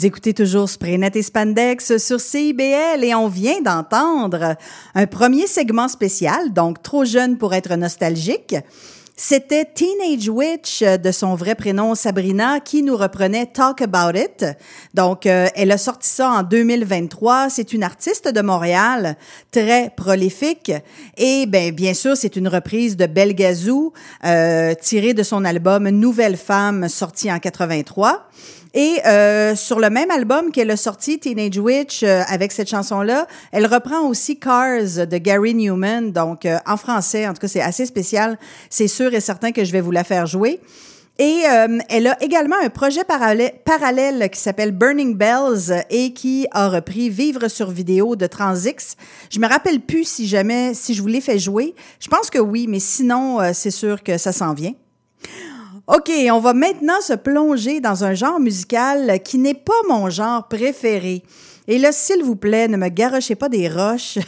Écoutez 0.06 0.34
toujours 0.34 0.70
Spraynet 0.70 1.12
et 1.16 1.22
Spandex 1.22 1.98
sur 1.98 2.20
CIBL 2.20 3.04
et 3.04 3.16
on 3.16 3.30
vient 3.30 3.62
d'entendre 3.62 4.58
un 4.96 5.08
premier 5.08 5.48
segment 5.48 5.88
spécial, 5.88 6.52
donc 6.52 6.84
trop 6.84 7.06
jeune 7.06 7.38
pour 7.38 7.54
être 7.54 7.74
nostalgique. 7.76 8.56
C'était 9.16 9.64
Teenage 9.64 10.28
Witch 10.28 10.82
de 10.82 11.12
son 11.12 11.36
vrai 11.36 11.56
prénom 11.56 11.96
Sabrina 11.96 12.60
qui 12.60 12.82
nous 12.84 12.98
reprenait 12.98 13.46
Talk 13.46 13.82
About 13.82 14.18
It. 14.18 14.46
Donc, 14.94 15.26
euh, 15.26 15.48
elle 15.56 15.72
a 15.72 15.78
sorti 15.78 16.10
ça 16.10 16.32
en 16.32 16.44
2023. 16.44 17.50
C'est 17.50 17.74
une 17.74 17.84
artiste 17.84 18.28
de 18.28 18.42
Montréal, 18.42 19.16
très 19.52 19.92
prolifique. 19.96 20.72
Et 21.16 21.46
ben, 21.46 21.74
bien 21.74 21.94
sûr, 21.94 22.18
c'est 22.18 22.36
une 22.36 22.48
reprise 22.48 22.98
de 22.98 23.06
Belgazou, 23.06 23.94
euh, 24.26 24.74
tirée 24.74 25.14
de 25.14 25.24
son 25.24 25.46
album 25.46 25.88
Nouvelle 25.90 26.38
Femme, 26.38 26.90
sorti 26.90 27.32
en 27.32 27.38
83. 27.38 28.28
Et 28.74 29.00
euh, 29.06 29.56
sur 29.56 29.80
le 29.80 29.90
même 29.90 30.10
album 30.10 30.52
qu'elle 30.52 30.72
a 30.72 30.78
sorti, 30.78 31.20
Teenage 31.20 31.58
Witch, 31.58 32.04
euh, 32.04 32.22
avec 32.28 32.52
cette 32.52 32.70
chanson-là, 32.70 33.28
elle 33.52 33.68
reprend 33.68 34.02
aussi 34.08 34.40
Cars 34.40 35.08
de 35.08 35.18
Gary 35.18 35.54
Newman, 35.54 36.12
donc 36.12 36.46
euh, 36.46 36.58
en 36.66 36.78
français. 36.78 37.28
En 37.28 37.34
tout 37.34 37.40
cas, 37.40 37.48
c'est 37.48 37.62
assez 37.62 37.86
spécial. 37.86 38.40
C'est 38.70 38.88
sûr 38.88 39.14
et 39.14 39.20
certain 39.20 39.52
que 39.52 39.64
je 39.64 39.72
vais 39.72 39.82
vous 39.82 39.92
la 39.92 40.04
faire 40.04 40.26
jouer. 40.26 40.60
Et 41.20 41.44
euh, 41.48 41.78
elle 41.90 42.08
a 42.08 42.22
également 42.24 42.56
un 42.64 42.70
projet 42.70 43.04
parallèle, 43.04 43.54
parallèle 43.66 44.30
qui 44.32 44.40
s'appelle 44.40 44.72
Burning 44.72 45.16
Bells 45.16 45.86
et 45.92 46.12
qui 46.12 46.48
a 46.52 46.70
repris 46.70 47.12
Vivre 47.12 47.48
sur 47.50 47.70
vidéo 47.70 48.16
de 48.16 48.26
Transix. 48.26 48.96
Je 49.30 49.40
me 49.40 49.48
rappelle 49.48 49.80
plus 49.80 50.06
si 50.06 50.28
jamais 50.28 50.74
si 50.74 50.96
je 50.96 51.02
vous 51.04 51.08
l'ai 51.08 51.22
fait 51.22 51.38
jouer. 51.38 51.76
Je 52.00 52.08
pense 52.08 52.32
que 52.32 52.40
oui, 52.40 52.66
mais 52.68 52.80
sinon 52.80 53.40
euh, 53.40 53.52
c'est 53.54 53.72
sûr 53.72 54.02
que 54.02 54.18
ça 54.18 54.32
s'en 54.32 54.56
vient. 54.56 54.74
OK, 55.88 56.10
on 56.32 56.40
va 56.40 56.54
maintenant 56.54 57.02
se 57.02 57.14
plonger 57.14 57.82
dans 57.82 58.06
un 58.06 58.14
genre 58.14 58.40
musical 58.40 59.22
qui 59.22 59.38
n'est 59.38 59.54
pas 59.54 59.74
mon 59.90 60.10
genre 60.10 60.48
préféré. 60.48 61.24
Et 61.68 61.78
là, 61.78 61.92
s'il 61.92 62.24
vous 62.24 62.36
plaît, 62.38 62.68
ne 62.70 62.78
me 62.78 62.88
garochez 62.90 63.36
pas 63.36 63.50
des 63.50 63.68
roches. 63.70 64.20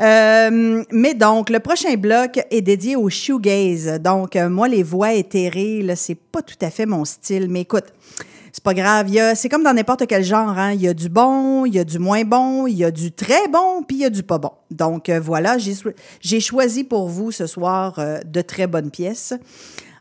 Euh, 0.00 0.84
mais 0.92 1.14
donc, 1.14 1.50
le 1.50 1.58
prochain 1.58 1.96
bloc 1.96 2.38
est 2.52 2.60
dédié 2.60 2.94
au 2.94 3.10
shoegaze. 3.10 3.98
Donc, 4.00 4.36
euh, 4.36 4.48
moi, 4.48 4.68
les 4.68 4.84
voix 4.84 5.12
éthérées, 5.14 5.82
là, 5.82 5.96
c'est 5.96 6.14
pas 6.14 6.40
tout 6.40 6.54
à 6.62 6.70
fait 6.70 6.86
mon 6.86 7.04
style. 7.04 7.48
Mais 7.50 7.62
écoute, 7.62 7.86
c'est 8.52 8.62
pas 8.62 8.74
grave. 8.74 9.08
C'est 9.34 9.48
comme 9.48 9.64
dans 9.64 9.72
n'importe 9.74 10.06
quel 10.06 10.22
genre. 10.22 10.50
Hein. 10.56 10.74
Il 10.74 10.82
y 10.82 10.86
a 10.86 10.94
du 10.94 11.08
bon, 11.08 11.64
il 11.66 11.74
y 11.74 11.80
a 11.80 11.84
du 11.84 11.98
moins 11.98 12.22
bon, 12.22 12.68
il 12.68 12.76
y 12.76 12.84
a 12.84 12.92
du 12.92 13.10
très 13.10 13.48
bon, 13.48 13.82
puis 13.82 13.96
il 13.96 14.02
y 14.02 14.04
a 14.04 14.10
du 14.10 14.22
pas 14.22 14.38
bon. 14.38 14.52
Donc, 14.70 15.08
euh, 15.08 15.18
voilà, 15.18 15.58
j'ai 15.58 15.74
cho- 15.74 15.90
j'ai 16.20 16.38
choisi 16.38 16.84
pour 16.84 17.08
vous 17.08 17.32
ce 17.32 17.48
soir 17.48 17.98
de 18.24 18.40
très 18.40 18.68
bonnes 18.68 18.92
pièces. 18.92 19.34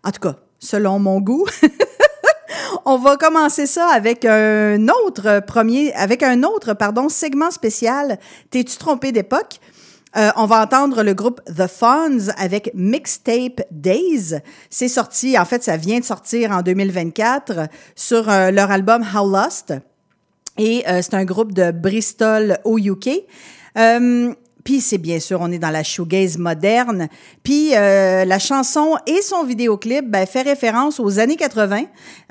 En 0.03 0.11
tout 0.11 0.19
cas, 0.21 0.35
selon 0.59 0.99
mon 0.99 1.19
goût. 1.19 1.45
On 2.85 2.97
va 2.97 3.17
commencer 3.17 3.65
ça 3.65 3.87
avec 3.89 4.23
un 4.23 4.87
autre 4.87 5.41
premier, 5.45 5.93
avec 5.93 6.23
un 6.23 6.43
autre, 6.43 6.73
pardon, 6.73 7.09
segment 7.09 7.51
spécial. 7.51 8.17
T'es-tu 8.49 8.77
trompé 8.77 9.11
d'époque? 9.11 9.59
Euh, 10.15 10.31
on 10.35 10.45
va 10.45 10.61
entendre 10.63 11.03
le 11.03 11.13
groupe 11.13 11.41
The 11.45 11.67
Fonz 11.67 12.31
avec 12.37 12.71
Mixtape 12.73 13.61
Days. 13.71 14.39
C'est 14.69 14.87
sorti, 14.87 15.37
en 15.37 15.45
fait, 15.45 15.63
ça 15.63 15.77
vient 15.77 15.99
de 15.99 16.05
sortir 16.05 16.51
en 16.51 16.61
2024 16.61 17.67
sur 17.95 18.29
euh, 18.29 18.51
leur 18.51 18.71
album 18.71 19.03
How 19.03 19.29
Lost. 19.29 19.73
Et 20.57 20.83
euh, 20.87 21.01
c'est 21.03 21.13
un 21.13 21.25
groupe 21.25 21.51
de 21.53 21.71
Bristol 21.71 22.57
au 22.63 22.79
UK. 22.79 23.09
Puis 24.67 24.81
c'est 24.81 24.97
bien 24.97 25.21
sûr, 25.21 25.39
on 25.39 25.49
est 25.49 25.59
dans 25.59 25.69
la 25.69 25.81
shoegaze 25.81 26.37
moderne. 26.37 27.07
Puis 27.41 27.73
euh, 27.73 28.25
la 28.25 28.37
chanson 28.37 28.97
et 29.07 29.21
son 29.21 29.45
vidéoclip 29.45 30.05
ben, 30.05 30.25
fait 30.25 30.41
référence 30.41 30.99
aux 30.99 31.19
années 31.19 31.37
80, 31.37 31.83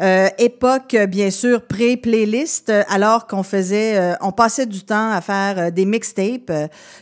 euh, 0.02 0.28
époque 0.36 0.94
bien 1.08 1.30
sûr 1.30 1.66
pré-playlist, 1.66 2.70
alors 2.90 3.26
qu'on 3.26 3.42
faisait, 3.42 3.96
euh, 3.96 4.12
on 4.20 4.32
passait 4.32 4.66
du 4.66 4.84
temps 4.84 5.12
à 5.12 5.22
faire 5.22 5.54
euh, 5.58 5.70
des 5.70 5.86
mixtapes, 5.86 6.52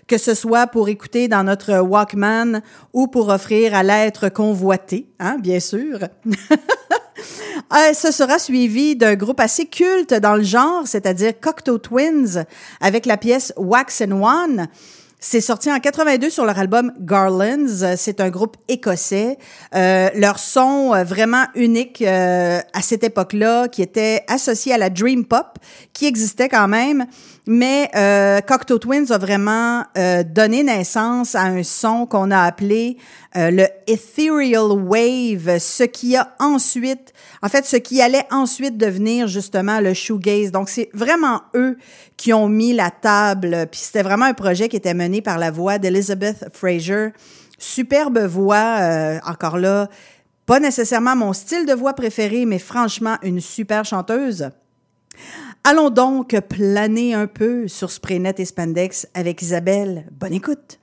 que 0.07 0.19
ce 0.19 0.35
soit 0.35 0.69
pour 0.69 0.89
écouter 0.89 1.27
dans 1.27 1.43
notre 1.43 1.81
Walkman 1.81 2.63
ou 2.93 3.09
pour 3.09 3.29
offrir 3.31 3.75
à 3.75 3.83
l'être 3.83 4.29
convoité, 4.29 5.09
hein, 5.19 5.39
bien 5.41 5.59
sûr. 5.59 5.99
Ce 7.95 8.13
sera 8.13 8.39
suivi 8.39 8.95
d'un 8.95 9.15
groupe 9.15 9.41
assez 9.41 9.67
culte 9.67 10.15
dans 10.15 10.37
le 10.37 10.45
genre, 10.45 10.87
c'est-à-dire 10.87 11.33
Cocteau 11.41 11.79
Twins, 11.79 12.45
avec 12.81 13.05
la 13.05 13.17
pièce 13.17 13.53
Wax 13.57 14.03
and 14.03 14.23
One. 14.23 14.69
C'est 15.27 15.41
sorti 15.41 15.73
en 15.73 15.81
82 15.81 16.29
sur 16.29 16.45
leur 16.45 16.59
album 16.59 16.93
Garlands. 17.01 17.97
C'est 17.97 18.21
un 18.21 18.29
groupe 18.29 18.59
écossais. 18.69 19.39
Euh, 19.75 20.11
leur 20.15 20.39
son 20.39 20.93
euh, 20.93 21.03
vraiment 21.03 21.47
unique 21.55 22.03
euh, 22.03 22.61
à 22.75 22.83
cette 22.83 23.05
époque-là, 23.05 23.69
qui 23.69 23.81
était 23.81 24.23
associé 24.29 24.75
à 24.75 24.77
la 24.77 24.91
dream 24.91 25.25
pop, 25.25 25.59
qui 25.95 26.05
existait 26.05 26.51
quand 26.51 26.69
même. 26.69 27.07
Mais 27.47 27.91
euh, 27.95 28.41
Cocteau 28.41 28.79
Twins 28.79 29.13
a 29.13 29.19
vraiment 29.19 29.85
euh, 29.99 30.23
donné 30.23 30.63
naissance 30.63 31.35
à 31.35 31.43
un 31.43 31.63
son 31.63 32.07
qu'on 32.07 32.31
a 32.31 32.41
appelé 32.41 32.97
euh, 33.37 33.51
le 33.51 33.67
ethereal 33.87 34.73
wave, 34.73 35.59
ce 35.59 35.85
qui 35.85 36.17
a 36.17 36.35
ensuite, 36.39 37.13
en 37.43 37.51
fait, 37.51 37.67
ce 37.67 37.77
qui 37.77 38.01
allait 38.01 38.27
ensuite 38.31 38.79
devenir 38.79 39.29
justement 39.29 39.81
le 39.81 39.93
shoegaze. 39.93 40.53
Donc 40.53 40.71
c'est 40.71 40.89
vraiment 40.95 41.43
eux 41.55 41.77
qui 42.17 42.33
ont 42.33 42.49
mis 42.49 42.73
la 42.73 42.91
table. 42.91 43.67
Puis 43.71 43.81
c'était 43.81 44.03
vraiment 44.03 44.25
un 44.25 44.35
projet 44.35 44.71
qui 44.71 44.77
était 44.77 44.95
mené 44.95 45.21
par 45.21 45.37
la 45.37 45.51
voix 45.51 45.79
d'Elizabeth 45.79 46.47
Fraser. 46.51 47.09
Superbe 47.59 48.19
voix, 48.21 48.79
euh, 48.81 49.19
encore 49.27 49.59
là, 49.59 49.89
pas 50.47 50.61
nécessairement 50.61 51.17
mon 51.17 51.33
style 51.35 51.67
de 51.67 51.73
voix 51.75 51.93
préféré, 51.93 52.47
mais 52.47 52.59
franchement 52.59 53.17
une 53.23 53.41
super 53.41 53.85
chanteuse. 53.85 54.49
Allons 55.67 55.89
donc 55.89 56.39
planer 56.51 57.15
un 57.15 57.27
peu 57.27 57.69
sur 57.69 57.91
Spraynet 57.91 58.35
et 58.37 58.45
Spandex 58.45 59.09
avec 59.15 59.41
Isabelle. 59.41 60.07
Bonne 60.13 60.35
écoute. 60.35 60.79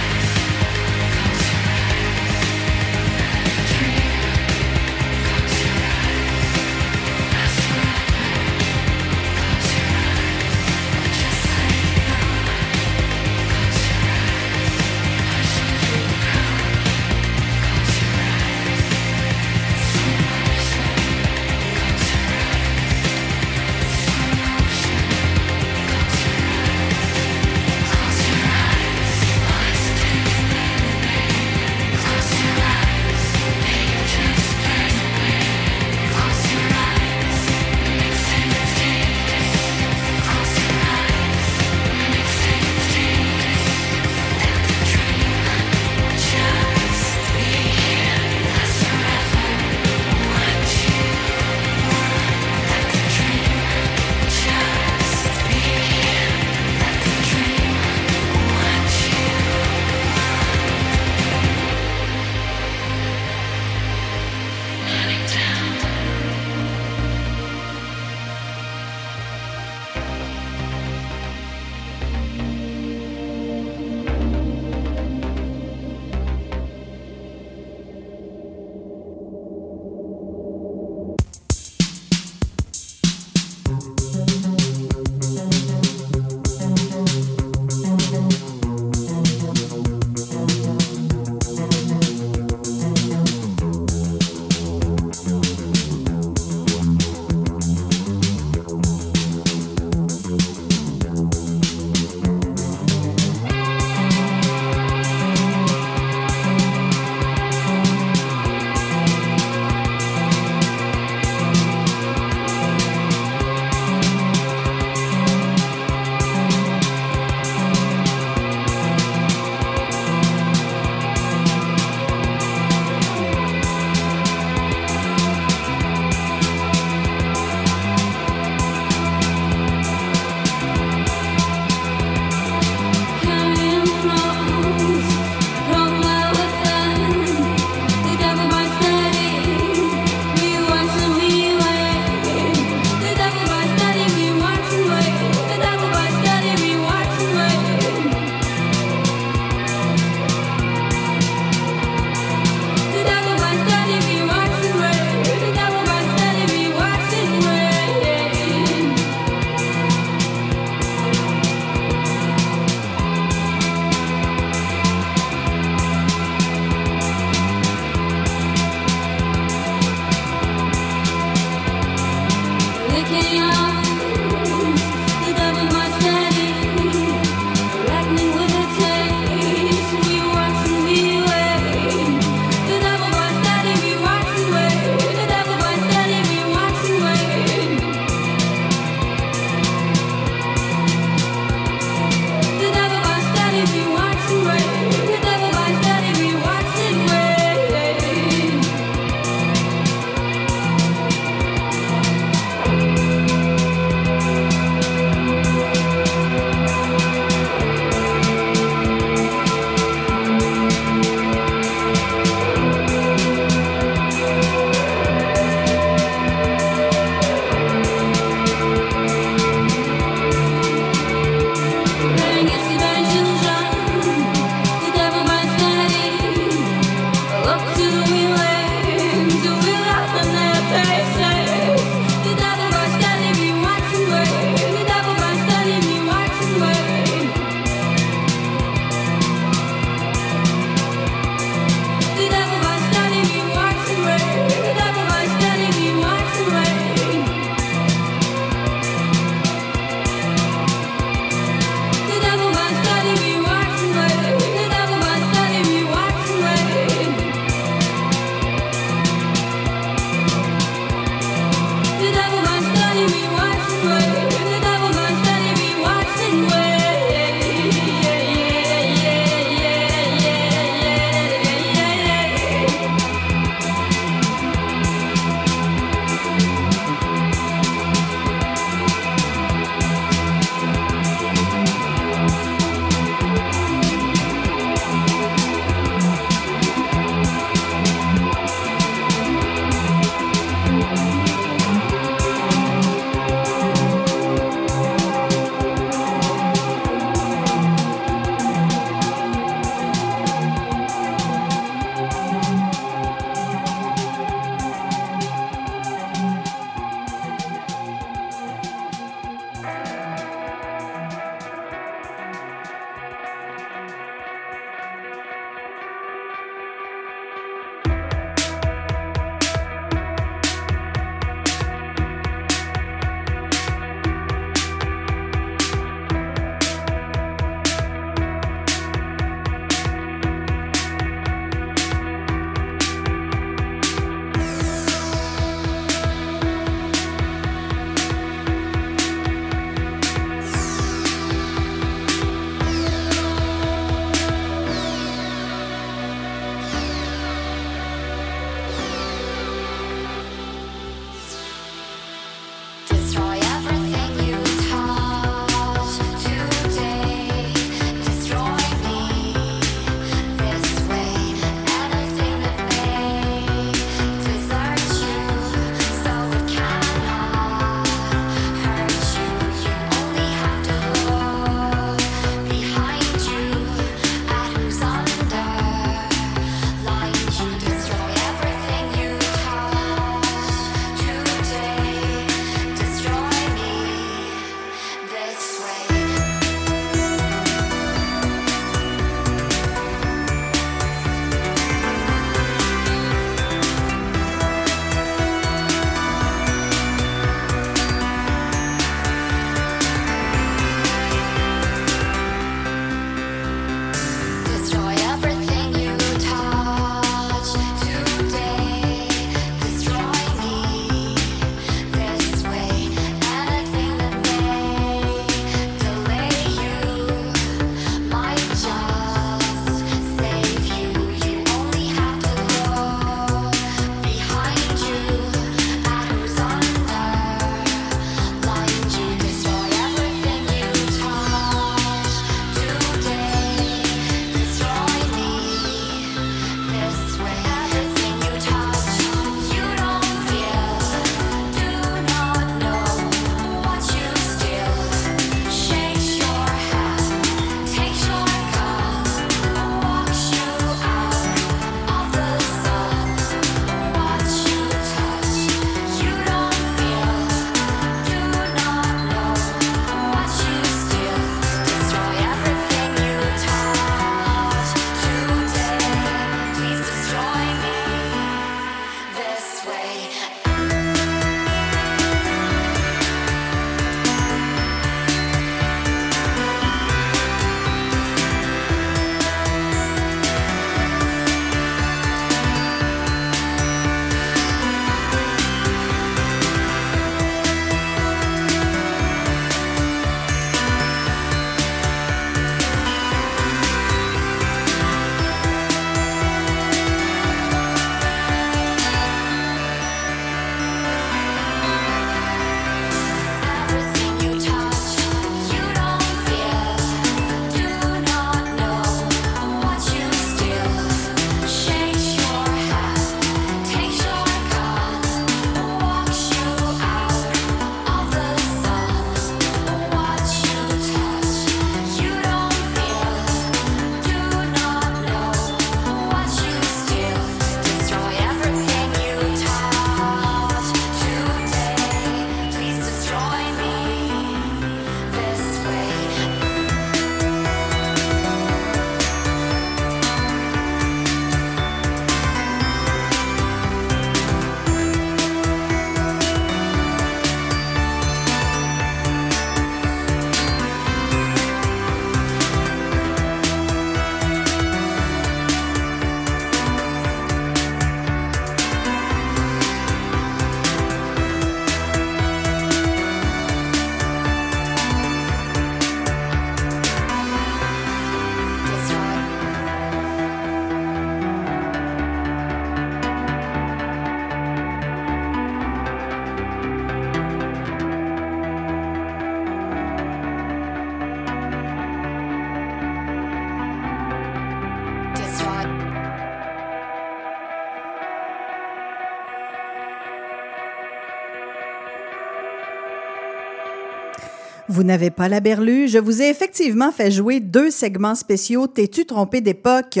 Vous 594.74 594.82
n'avez 594.82 595.10
pas 595.10 595.28
la 595.28 595.38
berlue? 595.38 595.86
Je 595.86 595.98
vous 595.98 596.20
ai 596.20 596.28
effectivement 596.28 596.90
fait 596.90 597.12
jouer 597.12 597.38
deux 597.38 597.70
segments 597.70 598.16
spéciaux 598.16 598.66
T'es-tu 598.66 599.06
trompé 599.06 599.40
d'époque? 599.40 600.00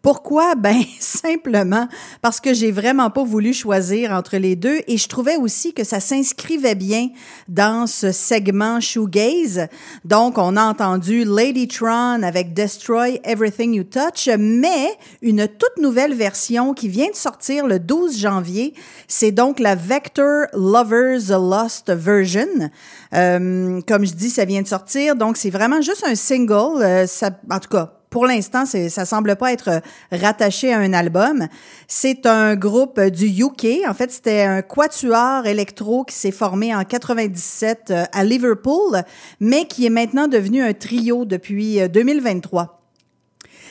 Pourquoi? 0.00 0.54
Ben, 0.64 0.80
simplement 0.98 1.88
parce 2.22 2.40
que 2.40 2.54
j'ai 2.54 2.70
vraiment 2.70 3.10
pas 3.10 3.22
voulu 3.22 3.52
choisir 3.52 4.12
entre 4.12 4.38
les 4.38 4.56
deux 4.56 4.80
et 4.86 4.96
je 4.96 5.08
trouvais 5.08 5.36
aussi 5.36 5.74
que 5.74 5.84
ça 5.84 6.00
s'inscrivait 6.00 6.74
bien 6.74 7.10
dans 7.48 7.86
ce 7.86 8.12
segment 8.12 8.80
shoegaze. 8.80 9.66
Donc, 10.06 10.38
on 10.38 10.56
a 10.56 10.64
entendu 10.64 11.24
Lady 11.24 11.68
Tron 11.68 12.22
avec 12.22 12.54
Destroy 12.54 13.20
Everything 13.24 13.74
You 13.74 13.84
Touch, 13.84 14.30
mais 14.38 14.88
une 15.20 15.46
toute 15.48 15.82
nouvelle 15.82 16.14
version 16.14 16.72
qui 16.72 16.88
vient 16.88 17.10
de 17.10 17.16
sortir 17.16 17.66
le 17.66 17.78
12 17.78 18.18
janvier. 18.18 18.72
C'est 19.06 19.32
donc 19.32 19.60
la 19.60 19.74
Vector 19.74 20.46
Lovers 20.54 21.28
Lost 21.28 21.90
version. 21.90 22.70
Euh, 23.14 23.80
comme 23.86 24.04
je 24.04 24.12
dis, 24.12 24.30
ça 24.30 24.44
vient 24.44 24.62
de 24.62 24.66
sortir, 24.66 25.16
donc 25.16 25.36
c'est 25.36 25.50
vraiment 25.50 25.80
juste 25.80 26.04
un 26.06 26.14
single. 26.14 26.82
Euh, 26.82 27.06
ça, 27.06 27.30
en 27.50 27.58
tout 27.60 27.68
cas, 27.68 27.92
pour 28.14 28.26
l'instant, 28.26 28.64
ça 28.64 29.04
semble 29.04 29.34
pas 29.34 29.52
être 29.52 29.82
rattaché 30.12 30.72
à 30.72 30.78
un 30.78 30.92
album. 30.92 31.48
C'est 31.88 32.26
un 32.26 32.54
groupe 32.54 33.00
du 33.00 33.26
UK. 33.42 33.88
En 33.88 33.92
fait, 33.92 34.12
c'était 34.12 34.42
un 34.42 34.62
quatuor 34.62 35.46
électro 35.46 36.04
qui 36.04 36.14
s'est 36.14 36.30
formé 36.30 36.72
en 36.72 36.84
97 36.84 37.90
euh, 37.90 38.04
à 38.12 38.22
Liverpool, 38.22 39.02
mais 39.40 39.64
qui 39.64 39.84
est 39.84 39.90
maintenant 39.90 40.28
devenu 40.28 40.62
un 40.62 40.74
trio 40.74 41.24
depuis 41.24 41.80
euh, 41.80 41.88
2023. 41.88 42.80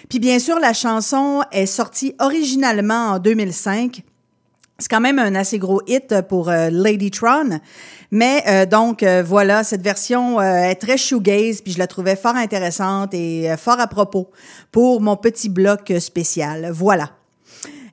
Puis 0.10 0.20
bien 0.20 0.40
sûr, 0.40 0.60
la 0.60 0.74
chanson 0.74 1.42
est 1.54 1.66
sortie 1.66 2.14
originalement 2.20 3.12
en 3.12 3.20
2005. 3.20 4.04
C'est 4.80 4.90
quand 4.90 5.02
même 5.02 5.20
un 5.20 5.36
assez 5.36 5.60
gros 5.60 5.82
hit 5.88 6.22
pour 6.28 6.50
euh, 6.50 6.70
Lady 6.72 7.12
Tron. 7.12 7.60
Mais 8.12 8.44
euh, 8.48 8.66
donc 8.66 9.04
euh, 9.04 9.24
voilà, 9.26 9.64
cette 9.64 9.82
version 9.82 10.40
euh, 10.40 10.64
est 10.64 10.76
très 10.76 10.98
shoegaze, 10.98 11.62
puis 11.62 11.74
je 11.74 11.80
la 11.80 11.88
trouvais 11.88 12.16
fort 12.16 12.36
intéressante 12.36 13.14
et 13.14 13.52
euh, 13.52 13.58
fort 13.58 13.80
à 13.80 13.88
propos 13.88 14.32
pour 14.72 15.00
mon 15.02 15.16
petit 15.16 15.50
bloc 15.50 15.92
euh, 15.92 16.00
spécial. 16.00 16.70
Voilà. 16.72 17.12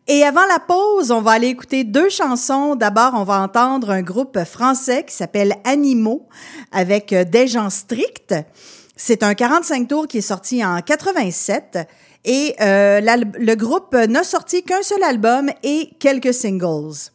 Et 0.08 0.24
avant 0.24 0.44
la 0.46 0.58
pause, 0.58 1.12
on 1.12 1.20
va 1.20 1.32
aller 1.32 1.46
écouter 1.46 1.84
deux 1.84 2.08
chansons. 2.08 2.74
D'abord, 2.74 3.12
on 3.14 3.22
va 3.22 3.40
entendre 3.40 3.90
un 3.90 4.02
groupe 4.02 4.42
français 4.44 5.04
qui 5.04 5.14
s'appelle 5.14 5.54
Animaux 5.64 6.26
avec 6.72 7.12
euh, 7.12 7.24
Des 7.24 7.46
gens 7.46 7.70
stricts. 7.70 8.34
C'est 8.96 9.22
un 9.22 9.34
45 9.34 9.86
tours 9.86 10.08
qui 10.08 10.18
est 10.18 10.22
sorti 10.22 10.64
en 10.64 10.80
87 10.80 11.78
et 12.24 12.54
euh, 12.60 13.00
le 13.00 13.54
groupe 13.54 13.94
n'a 13.94 14.24
sorti 14.24 14.62
qu'un 14.62 14.82
seul 14.82 15.02
album 15.02 15.50
et 15.62 15.90
quelques 15.98 16.34
singles. 16.34 17.10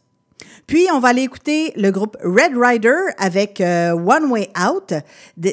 Puis, 0.66 0.88
on 0.92 0.98
va 0.98 1.08
aller 1.08 1.22
écouter 1.22 1.72
le 1.76 1.92
groupe 1.92 2.16
Red 2.24 2.56
Rider 2.56 2.96
avec 3.18 3.60
euh, 3.60 3.92
One 3.92 4.32
Way 4.32 4.50
Out. 4.68 4.94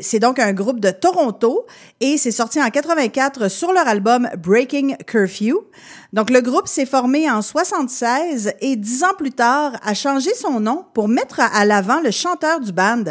C'est 0.01 0.18
donc 0.18 0.39
un 0.39 0.53
groupe 0.53 0.80
de 0.80 0.89
Toronto 0.89 1.68
et 1.99 2.18
c'est 2.18 2.32
sorti 2.32 2.59
en 2.59 2.68
84 2.68 3.47
sur 3.47 3.74
leur 3.74 3.88
album 3.88 4.28
Breaking 4.39 4.95
Curfew. 5.05 5.68
Donc, 6.14 6.32
le 6.32 6.41
groupe 6.41 6.68
s'est 6.68 6.88
formé 6.88 7.30
en 7.30 7.43
76 7.43 8.53
et 8.59 8.76
dix 8.76 9.03
ans 9.03 9.14
plus 9.16 9.32
tard 9.32 9.74
a 9.84 9.93
changé 9.93 10.34
son 10.34 10.59
nom 10.59 10.84
pour 10.95 11.07
mettre 11.07 11.41
à 11.41 11.64
l'avant 11.64 12.01
le 12.01 12.09
chanteur 12.09 12.59
du 12.59 12.72
band 12.72 13.03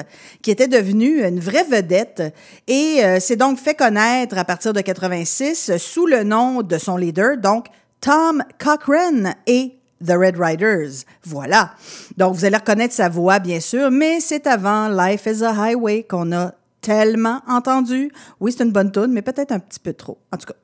qui 0.42 0.50
était 0.50 0.66
devenu 0.66 1.24
une 1.24 1.38
vraie 1.38 1.64
vedette 1.64 2.34
et 2.66 3.04
euh, 3.04 3.20
s'est 3.20 3.36
donc 3.36 3.58
fait 3.58 3.74
connaître 3.74 4.36
à 4.36 4.44
partir 4.44 4.72
de 4.72 4.80
86 4.80 5.76
sous 5.78 6.06
le 6.06 6.24
nom 6.24 6.62
de 6.62 6.78
son 6.78 6.96
leader, 6.96 7.36
donc 7.36 7.66
Tom 8.00 8.42
Cochrane 8.58 9.34
et 9.46 9.76
The 10.04 10.12
Red 10.12 10.36
Riders. 10.38 11.04
Voilà. 11.24 11.72
Donc, 12.16 12.34
vous 12.34 12.44
allez 12.44 12.56
reconnaître 12.56 12.94
sa 12.94 13.08
voix, 13.08 13.38
bien 13.38 13.60
sûr, 13.60 13.90
mais 13.90 14.20
c'est 14.20 14.46
avant 14.46 14.88
Life 14.88 15.26
is 15.26 15.42
a 15.42 15.50
Highway 15.50 16.04
qu'on 16.08 16.32
a 16.32 16.52
tellement 16.80 17.40
entendu. 17.48 18.10
Oui, 18.40 18.52
c'est 18.56 18.64
une 18.64 18.72
bonne 18.72 18.90
tune, 18.90 19.12
mais 19.12 19.22
peut-être 19.22 19.52
un 19.52 19.60
petit 19.60 19.80
peu 19.80 19.94
trop. 19.94 20.18
En 20.32 20.36
tout 20.36 20.46
cas, 20.46 20.54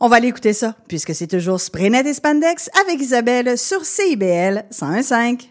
on 0.00 0.08
va 0.08 0.16
aller 0.16 0.28
écouter 0.28 0.52
ça, 0.52 0.74
puisque 0.88 1.14
c'est 1.14 1.28
toujours 1.28 1.60
Spraynet 1.60 2.06
et 2.06 2.14
Spandex 2.14 2.68
avec 2.82 3.00
Isabelle 3.00 3.56
sur 3.56 3.84
CIBL 3.84 4.64
101.5. 4.70 5.48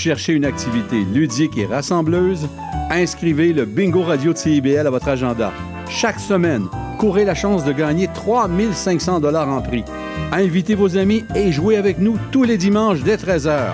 cherchez 0.00 0.32
une 0.32 0.46
activité 0.46 1.04
ludique 1.12 1.58
et 1.58 1.66
rassembleuse? 1.66 2.48
Inscrivez 2.90 3.52
le 3.52 3.66
Bingo 3.66 4.02
Radio 4.02 4.32
de 4.32 4.38
CIBL 4.38 4.86
à 4.86 4.90
votre 4.90 5.08
agenda. 5.08 5.52
Chaque 5.90 6.18
semaine, 6.18 6.68
courez 6.98 7.26
la 7.26 7.34
chance 7.34 7.66
de 7.66 7.72
gagner 7.72 8.08
3500 8.14 9.20
dollars 9.20 9.50
en 9.50 9.60
prix. 9.60 9.84
Invitez 10.32 10.74
vos 10.74 10.96
amis 10.96 11.24
et 11.34 11.52
jouez 11.52 11.76
avec 11.76 11.98
nous 11.98 12.16
tous 12.32 12.44
les 12.44 12.56
dimanches 12.56 13.02
dès 13.02 13.16
13h. 13.16 13.72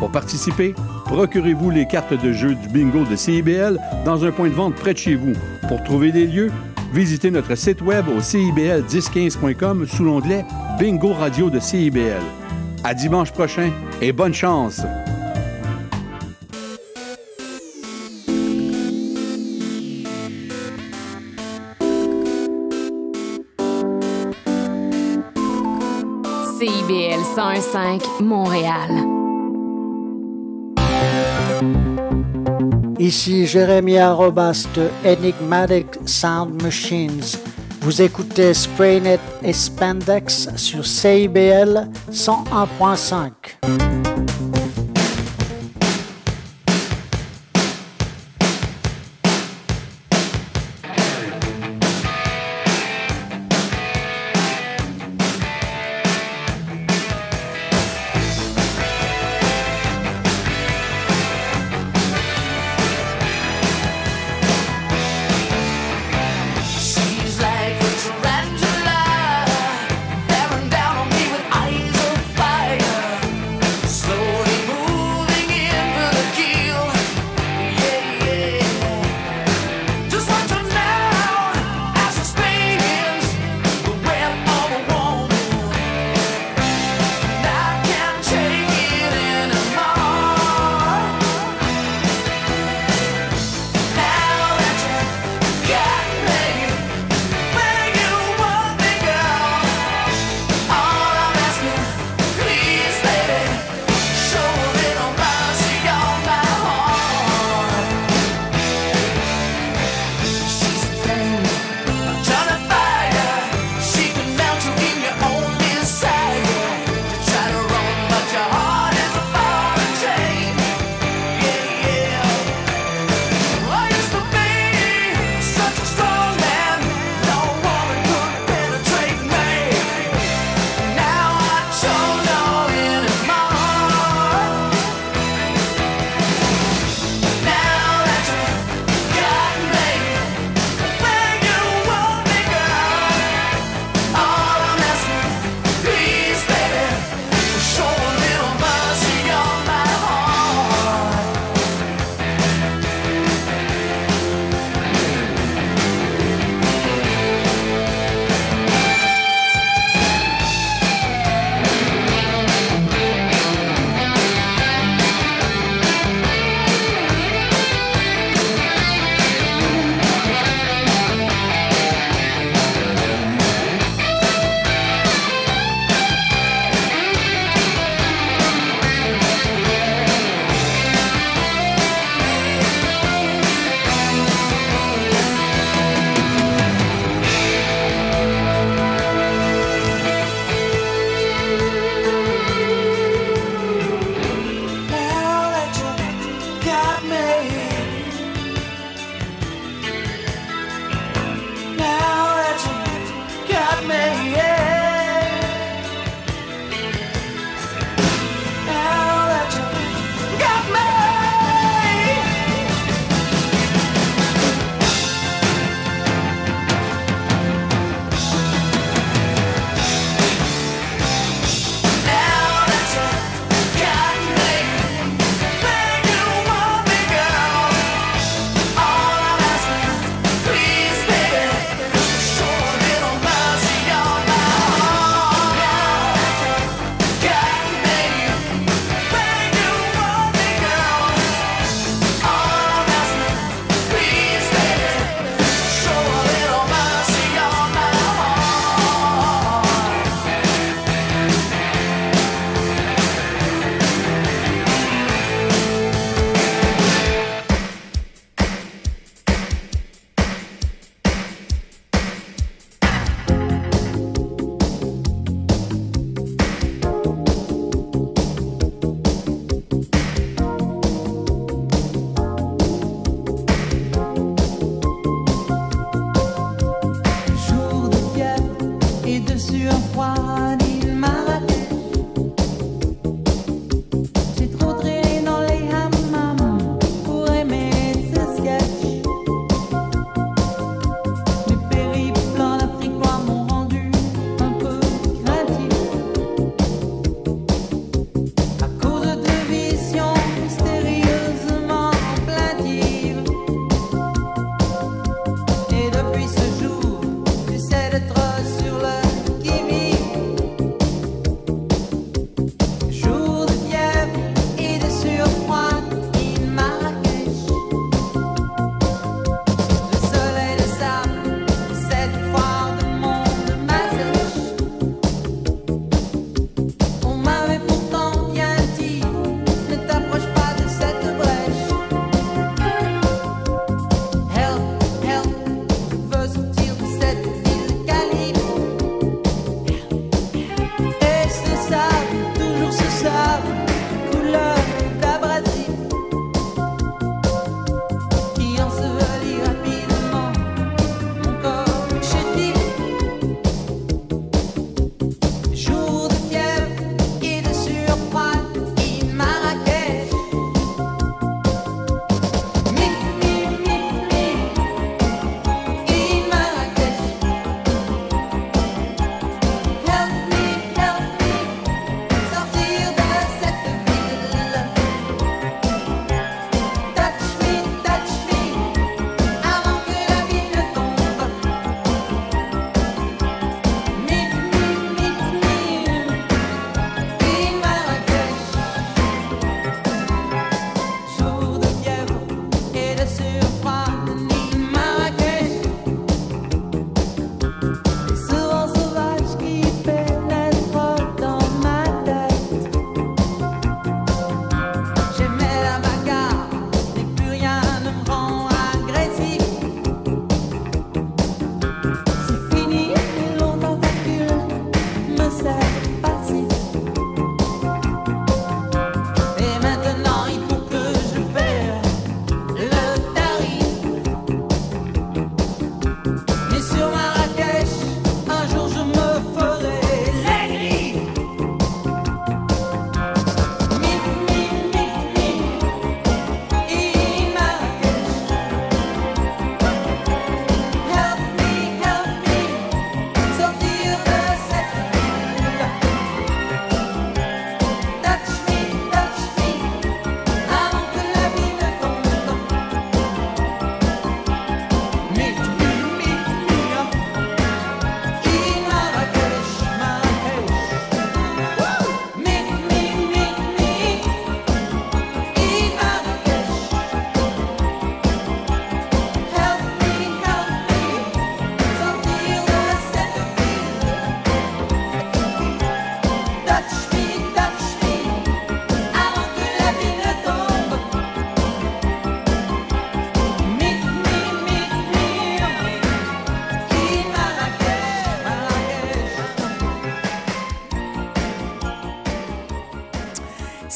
Pour 0.00 0.10
participer, 0.10 0.74
procurez-vous 1.04 1.70
les 1.70 1.86
cartes 1.86 2.20
de 2.20 2.32
jeu 2.32 2.56
du 2.56 2.68
bingo 2.68 3.04
de 3.04 3.14
CIBL 3.14 3.78
dans 4.04 4.24
un 4.24 4.32
point 4.32 4.48
de 4.48 4.54
vente 4.54 4.74
près 4.74 4.94
de 4.94 4.98
chez 4.98 5.14
vous. 5.14 5.34
Pour 5.68 5.80
trouver 5.84 6.10
les 6.10 6.26
lieux, 6.26 6.50
visitez 6.92 7.30
notre 7.30 7.54
site 7.54 7.82
web 7.82 8.06
au 8.08 8.18
cibl1015.com 8.18 9.86
sous 9.86 10.02
l'onglet 10.02 10.44
Bingo 10.80 11.12
Radio 11.12 11.50
de 11.50 11.60
CIBL. 11.60 12.22
À 12.82 12.94
dimanche 12.94 13.30
prochain 13.30 13.70
et 14.02 14.10
bonne 14.10 14.34
chance! 14.34 14.82
CIBL 26.58 27.22
101.5 27.36 28.20
Montréal. 28.20 28.90
Ici 32.98 33.46
Jérémy 33.46 33.98
Arobas 33.98 34.66
de 34.74 34.88
Enigmatic 35.04 35.86
Sound 36.04 36.60
Machines. 36.60 37.38
Vous 37.80 38.02
écoutez 38.02 38.54
Spraynet 38.54 39.20
et 39.44 39.52
Spandex 39.52 40.48
sur 40.56 40.84
CIBL 40.84 41.88
101.5. 42.10 43.87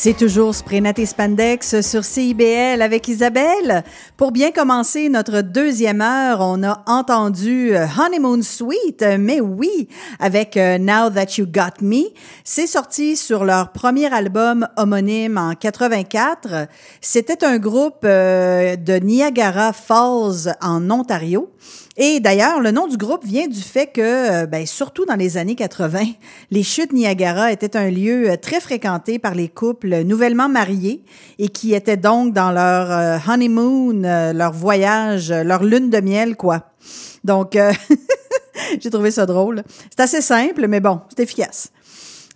C'est 0.05 0.17
toujours 0.17 0.53
Sprénat 0.53 0.95
et 0.97 1.07
Spandex 1.07 1.81
sur 1.81 2.05
CIBL 2.05 2.83
avec 2.83 3.07
Isabelle. 3.07 3.85
Pour 4.17 4.33
bien 4.33 4.51
commencer 4.51 5.09
notre 5.09 5.43
deuxième 5.43 6.01
heure, 6.01 6.41
on 6.41 6.65
a 6.65 6.83
entendu 6.87 7.73
euh, 7.73 7.87
Honeymoon 7.97 8.43
Suite, 8.43 9.05
mais 9.21 9.41
oui, 9.41 9.87
avec 10.19 10.57
euh, 10.57 10.77
Now 10.79 11.11
That 11.11 11.39
You 11.39 11.47
Got 11.47 11.83
Me. 11.83 12.07
C'est 12.43 12.67
sorti 12.67 13.15
sur 13.15 13.45
leur 13.45 13.71
premier 13.71 14.13
album 14.13 14.67
homonyme 14.77 15.39
en 15.39 15.55
84. 15.55 16.67
C'était 17.01 17.45
un 17.45 17.59
groupe 17.59 18.05
euh, 18.05 18.75
de 18.75 18.95
Niagara 18.95 19.73
Falls 19.73 20.57
en 20.61 20.91
Ontario. 20.91 21.49
Et 21.99 22.21
d'ailleurs, 22.21 22.61
le 22.61 22.71
nom 22.71 22.87
du 22.87 22.97
groupe 22.97 23.25
vient 23.25 23.47
du 23.47 23.61
fait 23.61 23.87
que, 23.87 24.01
euh, 24.01 24.47
ben, 24.47 24.65
surtout 24.67 25.05
dans 25.05 25.15
les 25.15 25.37
années 25.37 25.55
80, 25.55 26.05
les 26.51 26.63
chutes 26.63 26.93
Niagara 26.93 27.53
étaient 27.53 27.77
un 27.77 27.91
lieu 27.91 28.31
euh, 28.31 28.37
très 28.37 28.61
fréquenté 28.61 29.19
par 29.19 29.35
les 29.35 29.49
couples 29.49 30.03
nouvellement 30.05 30.49
mariés 30.49 31.05
et 31.39 31.49
qui 31.49 31.75
étaient 31.75 31.99
donc 31.99 32.33
dans 32.33 32.51
leur 32.51 32.91
euh, 32.91 33.19
honeymoon, 33.29 34.03
leur 34.33 34.53
voyage, 34.53 35.31
leur 35.31 35.65
lune 35.65 35.91
de 35.91 36.01
miel, 36.01 36.37
quoi. 36.37 36.71
Donc, 37.25 37.57
j'ai 38.81 38.91
trouvé 38.91 39.11
ça 39.11 39.27
drôle. 39.27 39.63
C'est 39.91 40.03
assez 40.03 40.21
simple, 40.23 40.67
mais 40.69 40.81
bon, 40.81 41.01
c'est 41.11 41.23
efficace. 41.23 41.71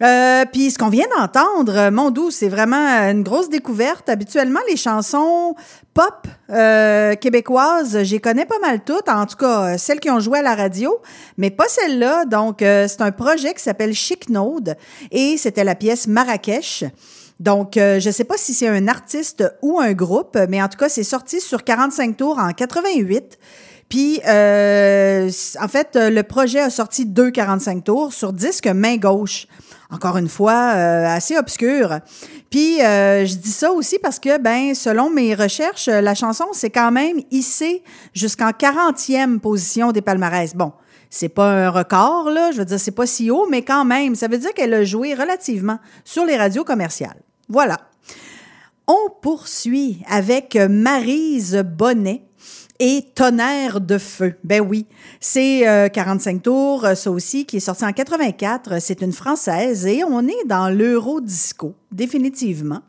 Euh, 0.02 0.44
Puis 0.52 0.70
ce 0.70 0.78
qu'on 0.78 0.88
vient 0.88 1.06
d'entendre, 1.16 1.90
mon 1.90 2.10
doux, 2.10 2.30
c'est 2.30 2.48
vraiment 2.48 2.86
une 3.10 3.22
grosse 3.22 3.48
découverte. 3.48 4.08
Habituellement, 4.08 4.60
les 4.68 4.76
chansons 4.76 5.54
pop 5.96 6.28
euh, 6.50 7.14
québécoises, 7.14 8.02
j'y 8.02 8.20
connais 8.20 8.44
pas 8.44 8.58
mal 8.58 8.84
toutes, 8.84 9.08
en 9.08 9.24
tout 9.24 9.38
cas 9.38 9.62
euh, 9.62 9.78
celles 9.78 9.98
qui 9.98 10.10
ont 10.10 10.20
joué 10.20 10.40
à 10.40 10.42
la 10.42 10.54
radio, 10.54 10.98
mais 11.38 11.48
pas 11.48 11.68
celle-là. 11.68 12.26
Donc, 12.26 12.60
euh, 12.60 12.86
c'est 12.86 13.00
un 13.00 13.12
projet 13.12 13.54
qui 13.54 13.62
s'appelle 13.62 13.94
Chic 13.94 14.28
Node 14.28 14.76
et 15.10 15.38
c'était 15.38 15.64
la 15.64 15.74
pièce 15.74 16.06
Marrakech. 16.06 16.84
Donc, 17.40 17.78
euh, 17.78 17.98
je 17.98 18.10
sais 18.10 18.24
pas 18.24 18.36
si 18.36 18.52
c'est 18.52 18.68
un 18.68 18.88
artiste 18.88 19.50
ou 19.62 19.80
un 19.80 19.94
groupe, 19.94 20.36
mais 20.50 20.62
en 20.62 20.68
tout 20.68 20.76
cas, 20.76 20.90
c'est 20.90 21.02
sorti 21.02 21.40
sur 21.40 21.64
45 21.64 22.14
tours 22.14 22.38
en 22.38 22.52
88. 22.52 23.38
Puis, 23.88 24.18
en 24.18 25.68
fait, 25.68 25.94
le 25.94 26.20
projet 26.22 26.60
a 26.60 26.68
sorti 26.68 27.06
deux 27.06 27.30
45 27.30 27.84
tours 27.84 28.12
sur 28.12 28.34
disque 28.34 28.66
main 28.66 28.96
gauche. 28.96 29.46
Encore 29.90 30.16
une 30.16 30.28
fois, 30.28 30.72
euh, 30.74 31.06
assez 31.06 31.36
obscur. 31.36 32.00
Puis, 32.50 32.82
euh, 32.82 33.24
je 33.24 33.36
dis 33.36 33.50
ça 33.52 33.70
aussi 33.70 33.98
parce 34.00 34.18
que, 34.18 34.38
ben, 34.38 34.74
selon 34.74 35.10
mes 35.10 35.34
recherches, 35.34 35.86
la 35.86 36.14
chanson 36.14 36.46
s'est 36.52 36.70
quand 36.70 36.90
même 36.90 37.20
hissée 37.30 37.84
jusqu'en 38.12 38.50
40e 38.50 39.38
position 39.38 39.92
des 39.92 40.02
palmarès. 40.02 40.54
Bon, 40.54 40.72
c'est 41.08 41.28
pas 41.28 41.66
un 41.66 41.70
record, 41.70 42.30
là. 42.30 42.50
Je 42.50 42.58
veux 42.58 42.64
dire, 42.64 42.80
c'est 42.80 42.90
pas 42.90 43.06
si 43.06 43.30
haut, 43.30 43.46
mais 43.48 43.62
quand 43.62 43.84
même, 43.84 44.16
ça 44.16 44.26
veut 44.26 44.38
dire 44.38 44.52
qu'elle 44.54 44.74
a 44.74 44.84
joué 44.84 45.14
relativement 45.14 45.78
sur 46.04 46.24
les 46.24 46.36
radios 46.36 46.64
commerciales. 46.64 47.22
Voilà. 47.48 47.78
On 48.88 49.10
poursuit 49.20 50.02
avec 50.08 50.56
Marise 50.56 51.64
Bonnet 51.64 52.22
et 52.78 53.06
Tonnerre 53.14 53.80
de 53.80 53.98
feu. 53.98 54.34
Ben 54.44 54.60
oui, 54.60 54.86
c'est 55.20 55.68
euh, 55.68 55.88
45 55.88 56.42
tours, 56.42 56.84
euh, 56.84 56.94
ça 56.94 57.10
aussi, 57.10 57.46
qui 57.46 57.58
est 57.58 57.60
sorti 57.60 57.84
en 57.84 57.92
84. 57.92 58.80
C'est 58.80 59.02
une 59.02 59.12
Française 59.12 59.86
et 59.86 60.04
on 60.04 60.26
est 60.26 60.44
dans 60.46 60.68
l'euro-disco, 60.68 61.74
définitivement. 61.92 62.82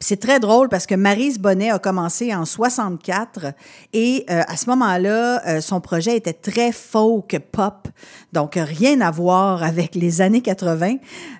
C'est 0.00 0.20
très 0.20 0.40
drôle 0.40 0.68
parce 0.68 0.86
que 0.86 0.94
Marise 0.94 1.38
Bonnet 1.38 1.70
a 1.70 1.78
commencé 1.78 2.34
en 2.34 2.44
64 2.44 3.46
et 3.92 4.24
euh, 4.28 4.42
à 4.46 4.56
ce 4.56 4.68
moment-là, 4.70 5.42
euh, 5.46 5.60
son 5.60 5.80
projet 5.80 6.16
était 6.16 6.32
très 6.32 6.72
folk 6.72 7.38
pop, 7.52 7.88
donc 8.32 8.54
rien 8.56 9.00
à 9.00 9.10
voir 9.10 9.62
avec 9.62 9.94
les 9.94 10.20
années 10.20 10.40
80. 10.40 10.96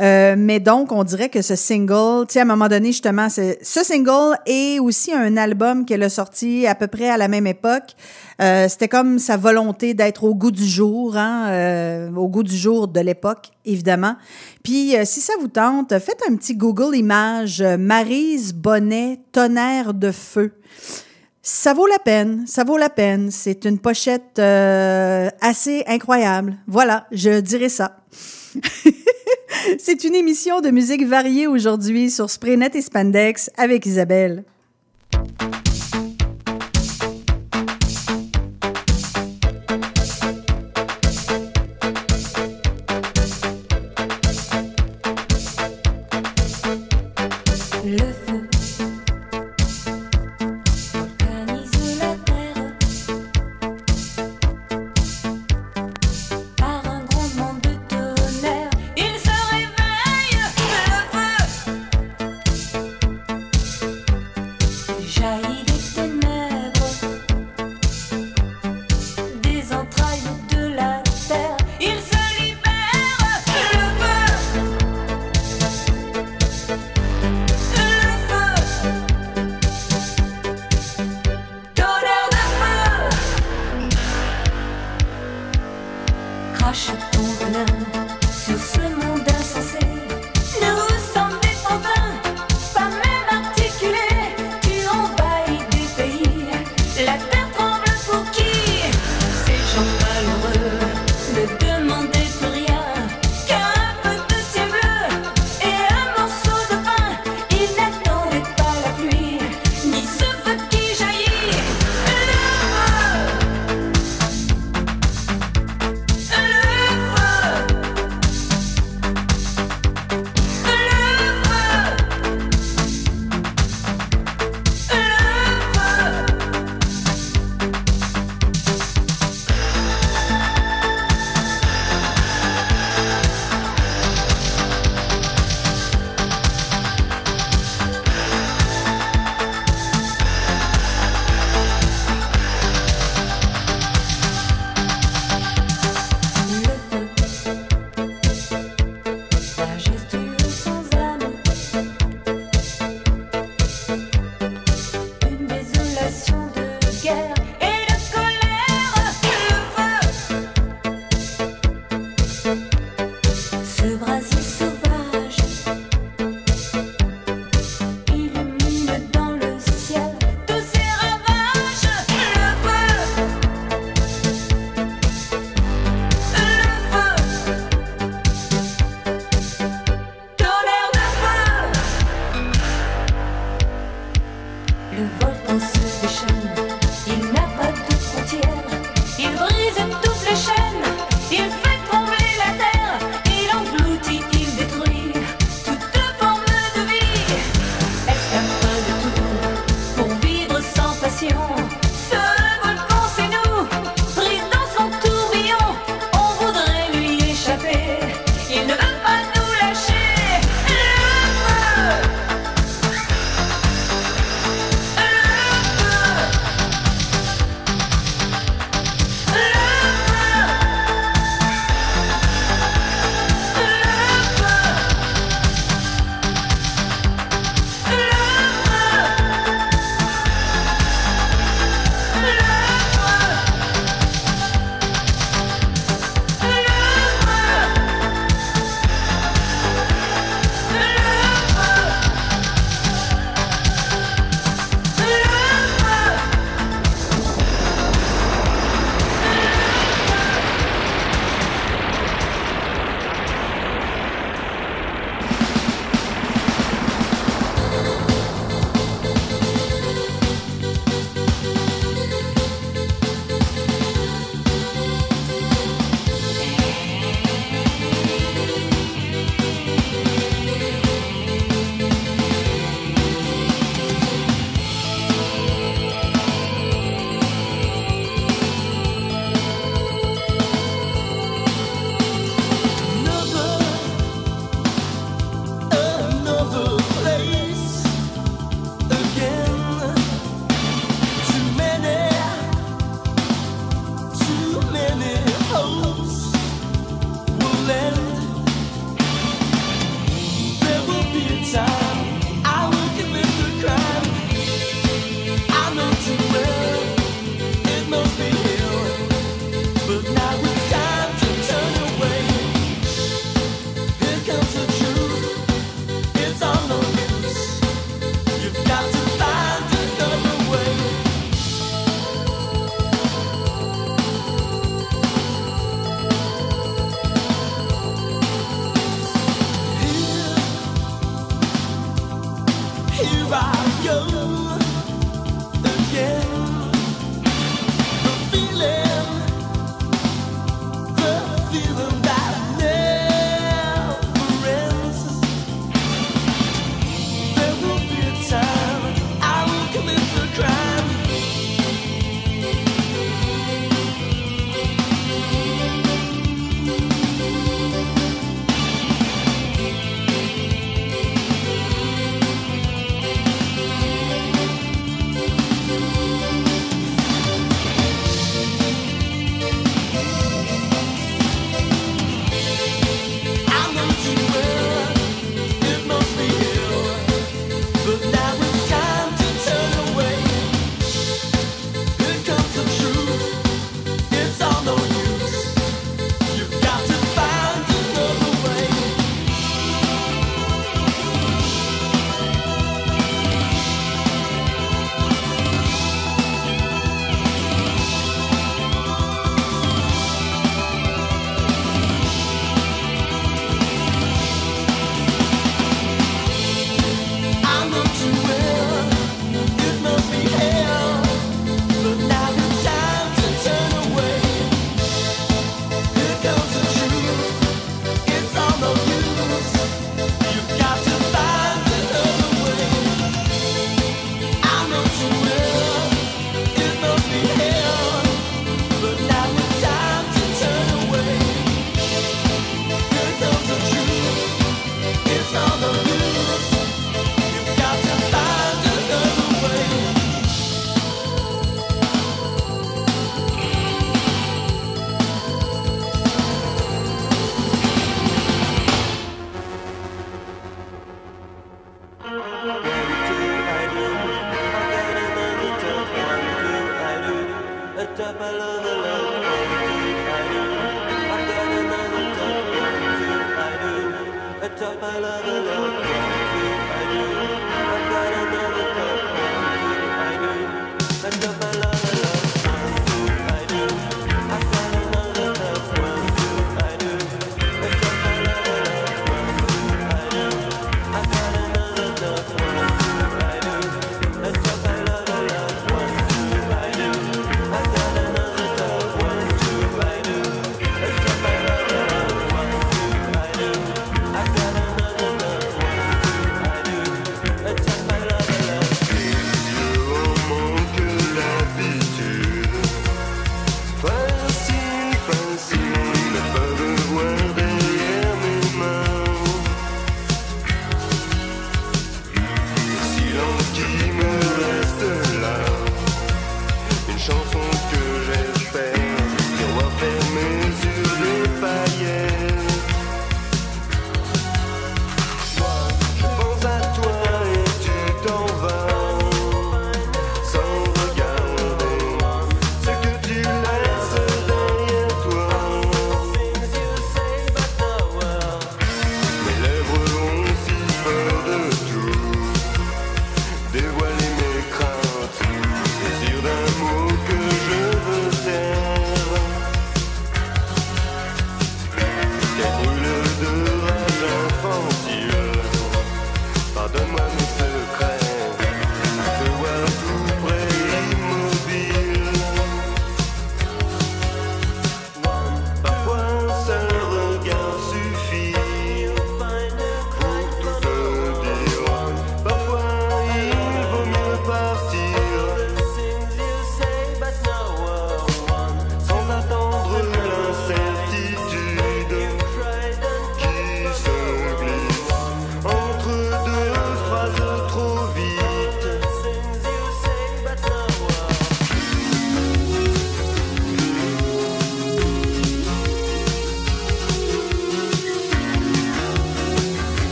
Euh, 0.00 0.34
mais 0.38 0.60
donc, 0.60 0.92
on 0.92 1.04
dirait 1.04 1.28
que 1.28 1.42
ce 1.42 1.56
single, 1.56 2.26
tu 2.26 2.34
sais, 2.34 2.38
à 2.40 2.42
un 2.42 2.46
moment 2.46 2.68
donné, 2.68 2.88
justement, 2.88 3.28
ce 3.28 3.54
single 3.62 4.36
et 4.46 4.78
aussi 4.80 5.12
un 5.12 5.36
album 5.36 5.84
qu'elle 5.84 6.02
a 6.02 6.08
sorti 6.08 6.66
à 6.66 6.74
peu 6.74 6.86
près 6.86 7.10
à 7.10 7.16
la 7.16 7.28
même 7.28 7.46
époque. 7.46 7.94
Euh, 8.40 8.68
C'était 8.68 8.88
comme 8.88 9.18
sa 9.18 9.36
volonté 9.36 9.94
d'être 9.94 10.24
au 10.24 10.34
goût 10.34 10.50
du 10.50 10.64
jour, 10.64 11.16
hein, 11.16 11.48
euh, 11.48 12.14
au 12.14 12.28
goût 12.28 12.44
du 12.44 12.56
jour 12.56 12.86
de 12.86 13.00
l'époque, 13.00 13.50
évidemment. 13.64 14.16
Puis, 14.62 14.96
euh, 14.96 15.02
si 15.04 15.20
ça 15.20 15.32
vous 15.40 15.48
tente, 15.48 15.98
faites 15.98 16.22
un 16.28 16.36
petit 16.36 16.54
Google 16.54 16.96
Images, 16.96 17.60
euh, 17.60 17.76
Marise 17.76 18.54
Bonnet, 18.54 19.18
tonnerre 19.32 19.92
de 19.92 20.12
feu. 20.12 20.52
Ça 21.42 21.74
vaut 21.74 21.86
la 21.86 21.98
peine, 21.98 22.44
ça 22.46 22.62
vaut 22.62 22.76
la 22.76 22.90
peine. 22.90 23.30
C'est 23.30 23.64
une 23.64 23.78
pochette 23.78 24.38
assez 24.38 25.82
incroyable. 25.86 26.56
Voilà, 26.66 27.06
je 27.10 27.40
dirais 27.40 27.70
ça. 27.70 28.00
C'est 29.78 30.04
une 30.04 30.14
émission 30.14 30.60
de 30.60 30.70
musique 30.70 31.06
variée 31.06 31.46
aujourd'hui 31.46 32.10
sur 32.10 32.28
Spraynet 32.28 32.70
et 32.74 32.82
Spandex 32.82 33.50
avec 33.56 33.86
Isabelle. 33.86 34.44
Crache 86.68 86.90
ton 87.12 87.22
venin 87.22 87.64
sur 88.30 88.58
ce 88.58 88.80
monde 88.80 89.07
insensé 89.07 89.07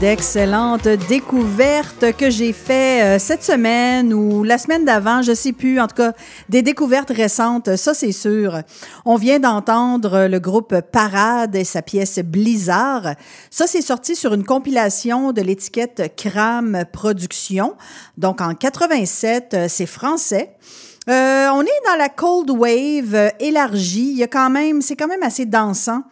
D'excellentes 0.00 0.88
découvertes 1.08 2.16
que 2.16 2.30
j'ai 2.30 2.52
fait 2.52 3.02
euh, 3.02 3.18
cette 3.18 3.42
semaine 3.42 4.12
ou 4.14 4.44
la 4.44 4.58
semaine 4.58 4.84
d'avant, 4.84 5.22
je 5.22 5.34
sais 5.34 5.52
plus. 5.52 5.80
En 5.80 5.88
tout 5.88 5.96
cas, 5.96 6.12
des 6.48 6.62
découvertes 6.62 7.10
récentes, 7.10 7.76
ça 7.76 7.92
c'est 7.92 8.12
sûr. 8.12 8.60
On 9.04 9.16
vient 9.16 9.40
d'entendre 9.40 10.26
le 10.26 10.38
groupe 10.38 10.80
Parade 10.92 11.56
et 11.56 11.64
sa 11.64 11.82
pièce 11.82 12.18
Blizzard. 12.20 13.14
Ça 13.50 13.66
c'est 13.66 13.82
sorti 13.82 14.14
sur 14.14 14.34
une 14.34 14.44
compilation 14.44 15.32
de 15.32 15.40
l'étiquette 15.42 16.14
Cram 16.16 16.84
Productions. 16.92 17.74
Donc 18.16 18.40
en 18.40 18.54
87, 18.54 19.54
euh, 19.54 19.66
c'est 19.68 19.86
français. 19.86 20.54
Euh, 21.08 21.48
on 21.52 21.62
est 21.62 21.82
dans 21.86 21.96
la 21.98 22.08
cold 22.08 22.50
wave 22.50 23.14
euh, 23.14 23.28
élargie. 23.40 24.10
Il 24.12 24.18
y 24.18 24.22
a 24.22 24.28
quand 24.28 24.50
même, 24.50 24.82
c'est 24.82 24.94
quand 24.94 25.08
même 25.08 25.22
assez 25.22 25.46
dansant 25.46 26.02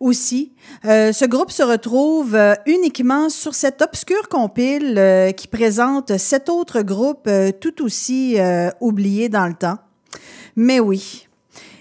aussi. 0.00 0.52
Euh, 0.84 1.12
ce 1.12 1.24
groupe 1.24 1.50
se 1.50 1.62
retrouve 1.62 2.34
euh, 2.34 2.54
uniquement 2.66 3.28
sur 3.28 3.54
cette 3.54 3.82
obscure 3.82 4.28
compile 4.28 4.96
euh, 4.98 5.32
qui 5.32 5.48
présente 5.48 6.16
sept 6.18 6.48
autres 6.48 6.82
groupes 6.82 7.26
euh, 7.26 7.50
tout 7.52 7.82
aussi 7.82 8.38
euh, 8.38 8.70
oubliés 8.80 9.28
dans 9.28 9.46
le 9.46 9.54
temps. 9.54 9.78
Mais 10.54 10.80
oui. 10.80 11.28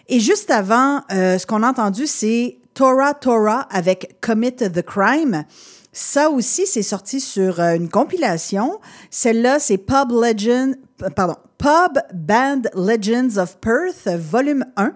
Et 0.08 0.20
juste 0.20 0.52
avant, 0.52 1.02
euh, 1.12 1.38
ce 1.38 1.46
qu'on 1.46 1.64
a 1.64 1.70
entendu, 1.70 2.08
c'est 2.08 2.58
Tora 2.74 3.14
Tora 3.14 3.62
avec 3.72 4.18
Commit 4.22 4.56
the 4.56 4.82
Crime. 4.82 5.46
Ça 5.92 6.30
aussi, 6.30 6.68
c'est 6.68 6.84
sorti 6.84 7.22
sur 7.22 7.60
une 7.60 7.90
compilation. 7.90 8.80
Celle-là, 9.10 9.60
c'est 9.60 9.78
Pub 9.78 10.12
Legend, 10.12 10.76
pardon, 11.16 11.36
Pub 11.58 12.00
Band 12.14 12.64
Legends 12.76 13.38
of 13.38 13.58
Perth, 13.60 14.08
volume 14.08 14.66
1. 14.76 14.94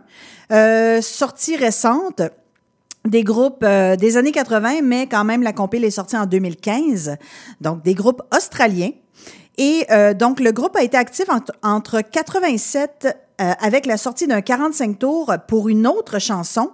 Euh, 0.52 1.02
sortie 1.02 1.56
récente 1.56 2.22
des 3.08 3.24
groupes 3.24 3.64
euh, 3.64 3.96
des 3.96 4.18
années 4.18 4.32
80, 4.32 4.82
mais 4.84 5.08
quand 5.08 5.24
même, 5.24 5.44
la 5.44 5.54
compile 5.54 5.84
est 5.86 5.92
sortie 5.92 6.18
en 6.18 6.26
2015. 6.26 7.18
Donc, 7.62 7.84
des 7.84 7.94
groupes 7.94 8.22
australiens. 8.36 8.92
Et 9.58 9.86
euh, 9.92 10.14
donc, 10.14 10.40
le 10.40 10.52
groupe 10.52 10.76
a 10.76 10.84
été 10.84 10.98
actif 10.98 11.30
entre, 11.30 11.52
entre 11.64 12.02
87 12.02 13.08
euh, 13.42 13.52
avec 13.60 13.86
la 13.86 13.98
sortie 13.98 14.28
d'un 14.28 14.42
45 14.42 15.00
tours 15.00 15.34
pour 15.48 15.70
une 15.70 15.88
autre 15.88 16.20
chanson. 16.20 16.72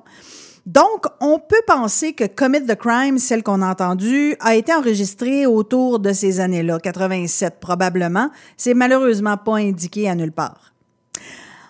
Donc, 0.66 1.06
on 1.22 1.38
peut 1.38 1.62
penser 1.68 2.14
que 2.14 2.24
Commit 2.24 2.66
the 2.66 2.76
Crime, 2.76 3.20
celle 3.20 3.44
qu'on 3.44 3.62
a 3.62 3.70
entendue, 3.70 4.36
a 4.40 4.56
été 4.56 4.74
enregistrée 4.74 5.46
autour 5.46 6.00
de 6.00 6.12
ces 6.12 6.40
années-là, 6.40 6.80
87 6.80 7.60
probablement. 7.60 8.32
C'est 8.58 8.74
malheureusement 8.74 9.38
pas 9.38 9.58
indiqué 9.58 10.10
à 10.10 10.16
nulle 10.16 10.32
part. 10.32 10.75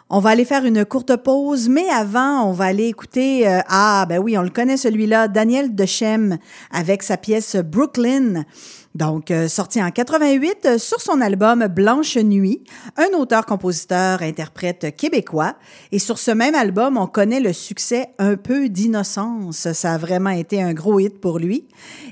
On 0.07 0.19
va 0.19 0.29
aller 0.29 0.45
faire 0.45 0.65
une 0.65 0.85
courte 0.85 1.15
pause, 1.15 1.67
mais 1.67 1.89
avant, 1.89 2.47
on 2.47 2.51
va 2.51 2.65
aller 2.65 2.85
écouter, 2.85 3.47
euh, 3.47 3.61
ah 3.67 4.05
ben 4.07 4.19
oui, 4.19 4.37
on 4.37 4.43
le 4.43 4.51
connaît 4.51 4.77
celui-là, 4.77 5.27
Daniel 5.27 5.73
Dechem 5.73 6.37
avec 6.69 7.01
sa 7.01 7.17
pièce 7.17 7.55
Brooklyn. 7.55 8.43
Donc, 8.93 9.31
euh, 9.31 9.47
sorti 9.47 9.81
en 9.81 9.89
88 9.89 10.65
euh, 10.65 10.77
sur 10.77 11.01
son 11.01 11.21
album 11.21 11.65
Blanche 11.69 12.17
Nuit, 12.17 12.61
un 12.97 13.17
auteur-compositeur-interprète 13.17 14.95
québécois. 14.95 15.55
Et 15.91 15.97
sur 15.97 16.19
ce 16.19 16.29
même 16.29 16.53
album, 16.53 16.97
on 16.97 17.07
connaît 17.07 17.39
le 17.39 17.51
succès 17.51 18.09
Un 18.19 18.35
peu 18.35 18.69
d'innocence. 18.69 19.71
Ça 19.73 19.93
a 19.93 19.97
vraiment 19.97 20.29
été 20.29 20.61
un 20.61 20.73
gros 20.73 20.99
hit 20.99 21.19
pour 21.19 21.39
lui. 21.39 21.67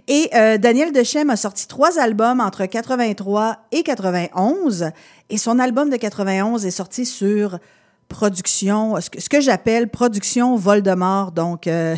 Et 0.07 0.31
Daniel 0.33 0.91
Dechem 0.91 1.29
a 1.29 1.35
sorti 1.35 1.67
trois 1.67 1.99
albums 1.99 2.41
entre 2.41 2.65
83 2.65 3.59
et 3.71 3.83
91. 3.83 4.89
Et 5.29 5.37
son 5.37 5.59
album 5.59 5.91
de 5.91 5.95
91 5.95 6.65
est 6.65 6.71
sorti 6.71 7.05
sur 7.05 7.59
production, 8.13 8.95
ce 9.01 9.09
que, 9.27 9.41
j'appelle 9.41 9.89
production 9.89 10.55
Voldemort, 10.55 11.31
donc 11.31 11.65
euh, 11.65 11.95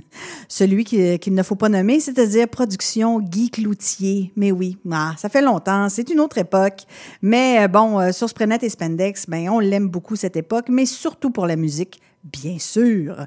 celui 0.48 0.84
qui- 0.84 1.18
qu'il 1.18 1.34
ne 1.34 1.42
faut 1.42 1.56
pas 1.56 1.68
nommer, 1.68 2.00
c'est-à-dire 2.00 2.48
production 2.48 3.20
Guy 3.20 3.50
Cloutier. 3.50 4.32
Mais 4.34 4.50
oui, 4.50 4.78
ah, 4.90 5.12
ça 5.18 5.28
fait 5.28 5.42
longtemps, 5.42 5.90
c'est 5.90 6.08
une 6.08 6.20
autre 6.20 6.38
époque. 6.38 6.80
Mais 7.20 7.60
euh, 7.64 7.68
bon, 7.68 8.00
euh, 8.00 8.12
sur 8.12 8.28
Sprenet 8.30 8.58
et 8.62 8.68
Spendex, 8.70 9.26
ben, 9.28 9.50
on 9.50 9.60
l'aime 9.60 9.88
beaucoup 9.88 10.16
cette 10.16 10.36
époque, 10.36 10.66
mais 10.70 10.86
surtout 10.86 11.30
pour 11.30 11.46
la 11.46 11.56
musique, 11.56 12.00
bien 12.24 12.58
sûr. 12.58 13.26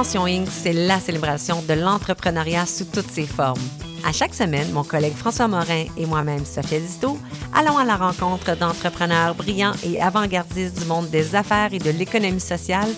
Intention 0.00 0.24
Inc., 0.24 0.48
c'est 0.50 0.72
la 0.72 0.98
célébration 0.98 1.60
de 1.60 1.74
l'entrepreneuriat 1.74 2.64
sous 2.64 2.86
toutes 2.86 3.10
ses 3.10 3.26
formes. 3.26 3.60
À 4.02 4.12
chaque 4.12 4.32
semaine, 4.32 4.72
mon 4.72 4.82
collègue 4.82 5.12
François 5.12 5.46
Morin 5.46 5.84
et 5.94 6.06
moi-même, 6.06 6.46
Sophia 6.46 6.80
Zisto, 6.80 7.18
allons 7.54 7.76
à 7.76 7.84
la 7.84 7.96
rencontre 7.96 8.56
d'entrepreneurs 8.56 9.34
brillants 9.34 9.74
et 9.84 10.00
avant-gardistes 10.00 10.80
du 10.80 10.86
monde 10.86 11.10
des 11.10 11.34
affaires 11.34 11.74
et 11.74 11.78
de 11.78 11.90
l'économie 11.90 12.40
sociale 12.40 12.88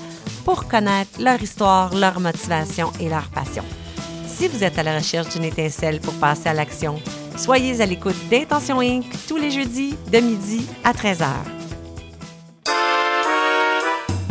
pour 0.45 0.69
connaître 0.69 1.20
leur 1.20 1.43
histoire, 1.43 1.93
leur 1.93 2.20
motivation 2.20 2.93
et 3.01 3.09
leur 3.09 3.29
passion. 3.31 3.65
Si 4.29 4.47
vous 4.47 4.62
êtes 4.62 4.79
à 4.79 4.85
la 4.85 4.99
recherche 4.99 5.31
d'une 5.31 5.43
étincelle 5.43 5.99
pour 5.99 6.15
passer 6.15 6.51
à 6.51 6.55
l'action, 6.55 7.03
soyez 7.37 7.81
à 7.81 7.87
l'écoute 7.87 8.29
d'Intention 8.31 8.81
Inc. 8.81 9.07
tous 9.27 9.39
les 9.39 9.51
jeudis 9.51 9.97
de 10.12 10.19
midi 10.19 10.69
à 10.85 10.93
13h. 10.93 11.27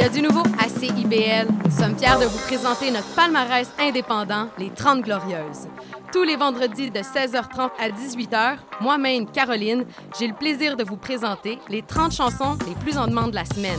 Il 0.00 0.04
y 0.04 0.06
a 0.06 0.08
du 0.08 0.22
nouveau 0.22 0.44
à 0.58 0.66
CIBL. 0.66 1.46
Nous 1.62 1.70
sommes 1.70 1.94
fiers 1.98 2.18
de 2.18 2.24
vous 2.24 2.38
présenter 2.46 2.90
notre 2.90 3.14
palmarès 3.14 3.70
indépendant, 3.78 4.48
les 4.56 4.70
30 4.70 5.02
Glorieuses. 5.02 5.68
Tous 6.10 6.22
les 6.22 6.36
vendredis 6.36 6.90
de 6.90 7.00
16h30 7.00 7.68
à 7.78 7.90
18h, 7.90 8.56
moi-même, 8.80 9.30
Caroline, 9.30 9.84
j'ai 10.18 10.26
le 10.26 10.32
plaisir 10.32 10.78
de 10.78 10.84
vous 10.84 10.96
présenter 10.96 11.58
les 11.68 11.82
30 11.82 12.12
chansons 12.12 12.56
les 12.66 12.74
plus 12.76 12.96
en 12.96 13.08
demande 13.08 13.32
de 13.32 13.36
la 13.36 13.44
semaine. 13.44 13.78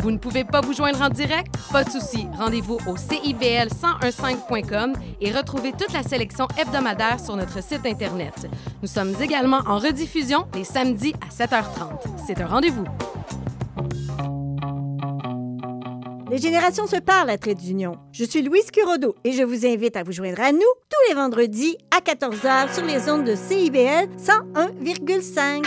Vous 0.00 0.10
ne 0.10 0.18
pouvez 0.18 0.44
pas 0.44 0.60
vous 0.60 0.74
joindre 0.74 1.00
en 1.00 1.08
direct? 1.08 1.56
Pas 1.72 1.84
de 1.84 1.90
souci. 1.90 2.26
Rendez-vous 2.36 2.76
au 2.86 2.96
CIBL1015.com 2.96 4.92
et 5.22 5.32
retrouvez 5.32 5.72
toute 5.72 5.94
la 5.94 6.02
sélection 6.02 6.48
hebdomadaire 6.58 7.18
sur 7.18 7.34
notre 7.34 7.62
site 7.62 7.86
Internet. 7.86 8.46
Nous 8.82 8.88
sommes 8.88 9.14
également 9.22 9.62
en 9.66 9.78
rediffusion 9.78 10.48
les 10.52 10.64
samedis 10.64 11.14
à 11.26 11.28
7h30. 11.32 11.98
C'est 12.26 12.42
un 12.42 12.46
rendez-vous. 12.46 12.84
Les 16.28 16.38
générations 16.38 16.88
se 16.88 16.96
parlent 16.96 17.30
à 17.30 17.38
Trait 17.38 17.54
d'Union. 17.54 17.98
Je 18.10 18.24
suis 18.24 18.42
Louise 18.42 18.72
Curodo 18.72 19.14
et 19.22 19.30
je 19.30 19.44
vous 19.44 19.64
invite 19.64 19.96
à 19.96 20.02
vous 20.02 20.10
joindre 20.10 20.40
à 20.40 20.50
nous 20.50 20.58
tous 20.58 21.08
les 21.08 21.14
vendredis 21.14 21.76
à 21.96 22.00
14h 22.00 22.74
sur 22.74 22.84
les 22.84 23.08
ondes 23.08 23.24
de 23.24 23.36
CIBL 23.36 24.08
101,5. 24.18 25.64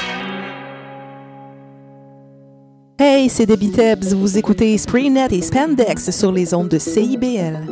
Hey, 3.00 3.30
c'est 3.30 3.46
Debbie. 3.46 3.72
Vous 4.12 4.38
écoutez 4.38 4.78
Spraynet 4.78 5.28
et 5.32 5.42
Spandex 5.42 6.12
sur 6.12 6.34
les 6.34 6.54
ondes 6.54 6.68
de 6.68 6.78
CIBL. 6.78 7.66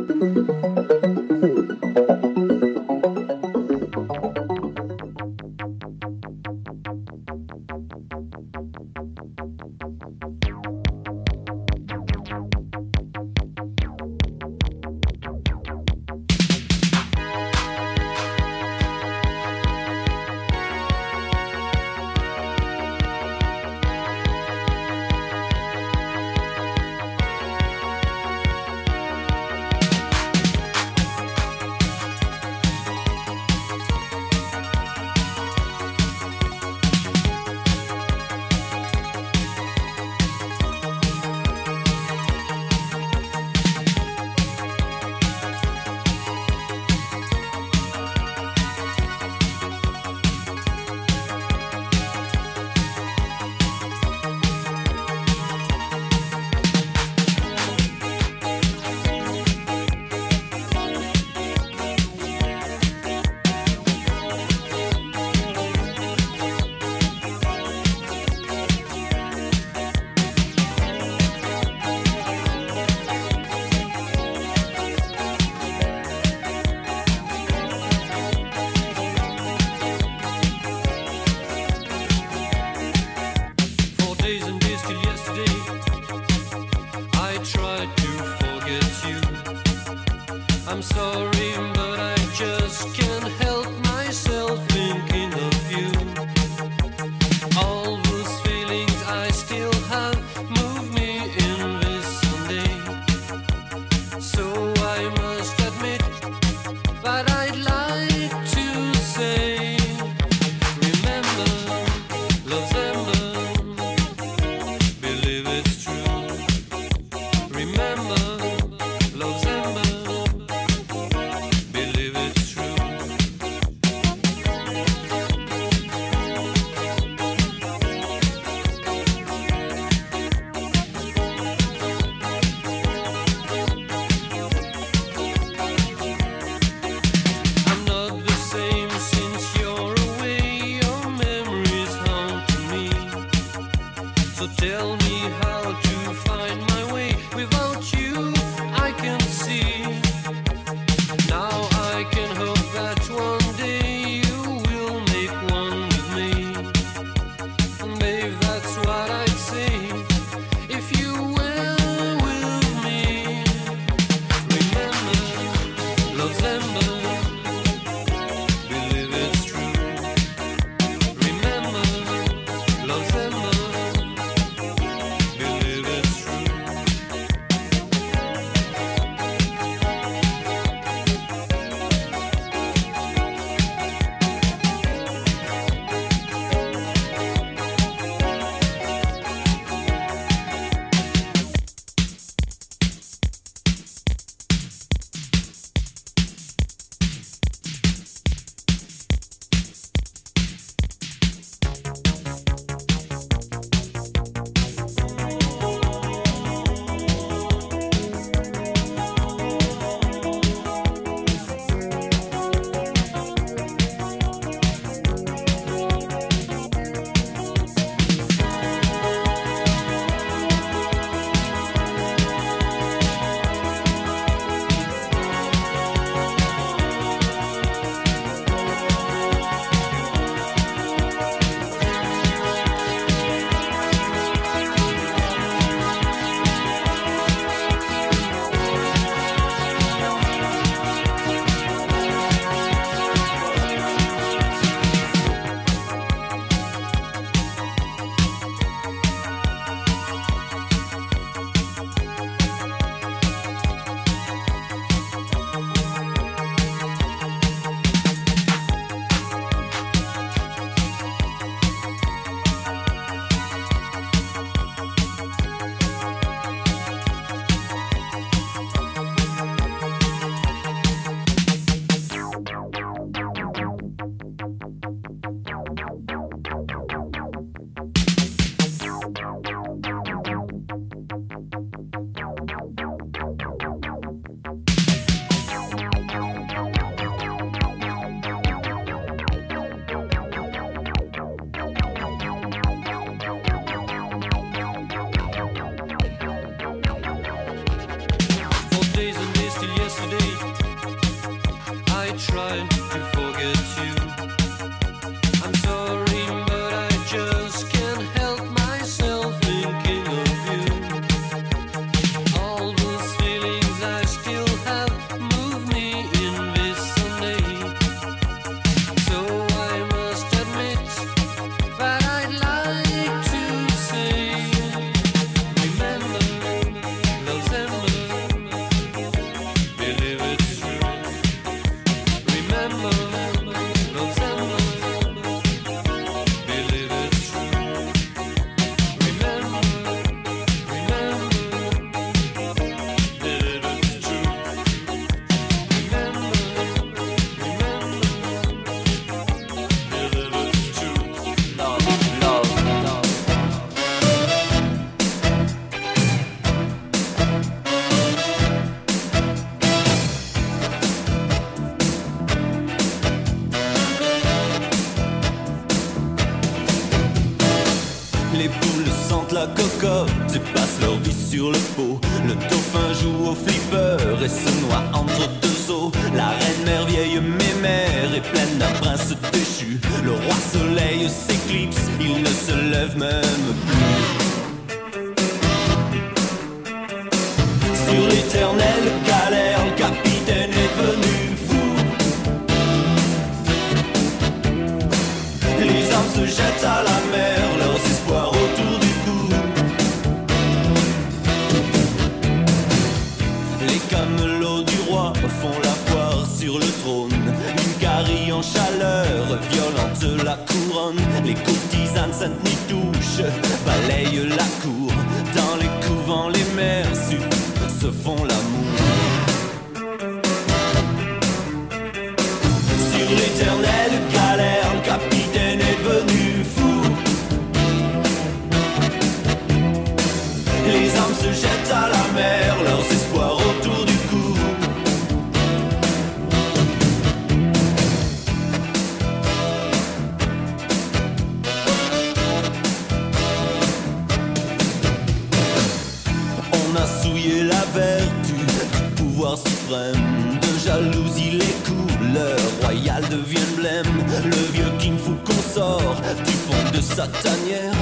De 449.68 450.58
jalousie, 450.64 451.32
les 451.32 451.54
couleurs 451.62 452.38
royales 452.62 453.04
deviennent 453.10 453.54
blême. 453.54 453.84
Le 454.24 454.52
vieux 454.54 454.72
King 454.78 454.96
Fu 454.96 455.10
consort 455.26 455.96
du 456.24 456.32
fond 456.32 456.72
de 456.72 456.80
sa 456.80 457.06
tanière. 457.06 457.74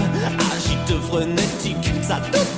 Agite 0.52 1.00
frénétique 1.08 1.92
sa 2.02 2.16
toute 2.16 2.55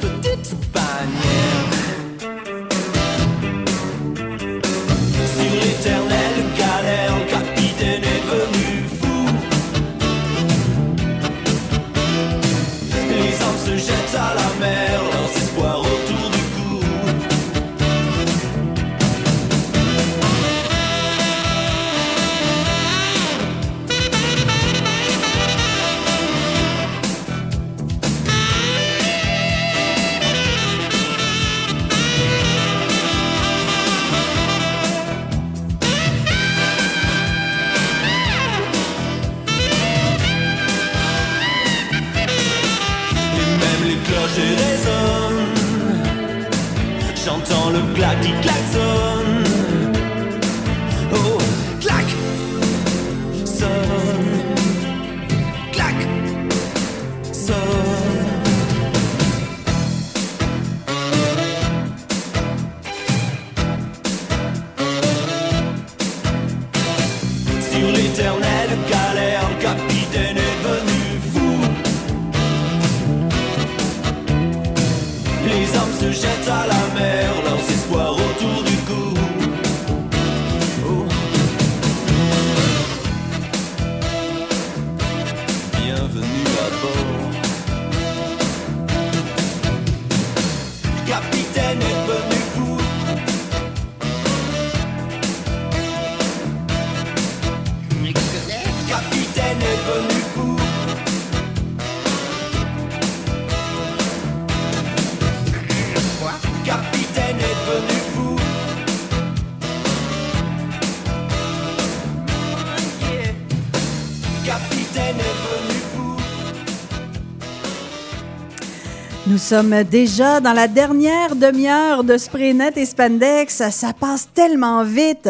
Nous 119.39 119.45
sommes 119.45 119.85
déjà 119.85 120.41
dans 120.41 120.53
la 120.53 120.67
dernière 120.67 121.37
demi-heure 121.37 122.03
de 122.03 122.19
Spraynet 122.19 122.73
et 122.75 122.85
Spandex. 122.85 123.63
Ça 123.71 123.93
passe 123.93 124.29
tellement 124.35 124.83
vite. 124.83 125.29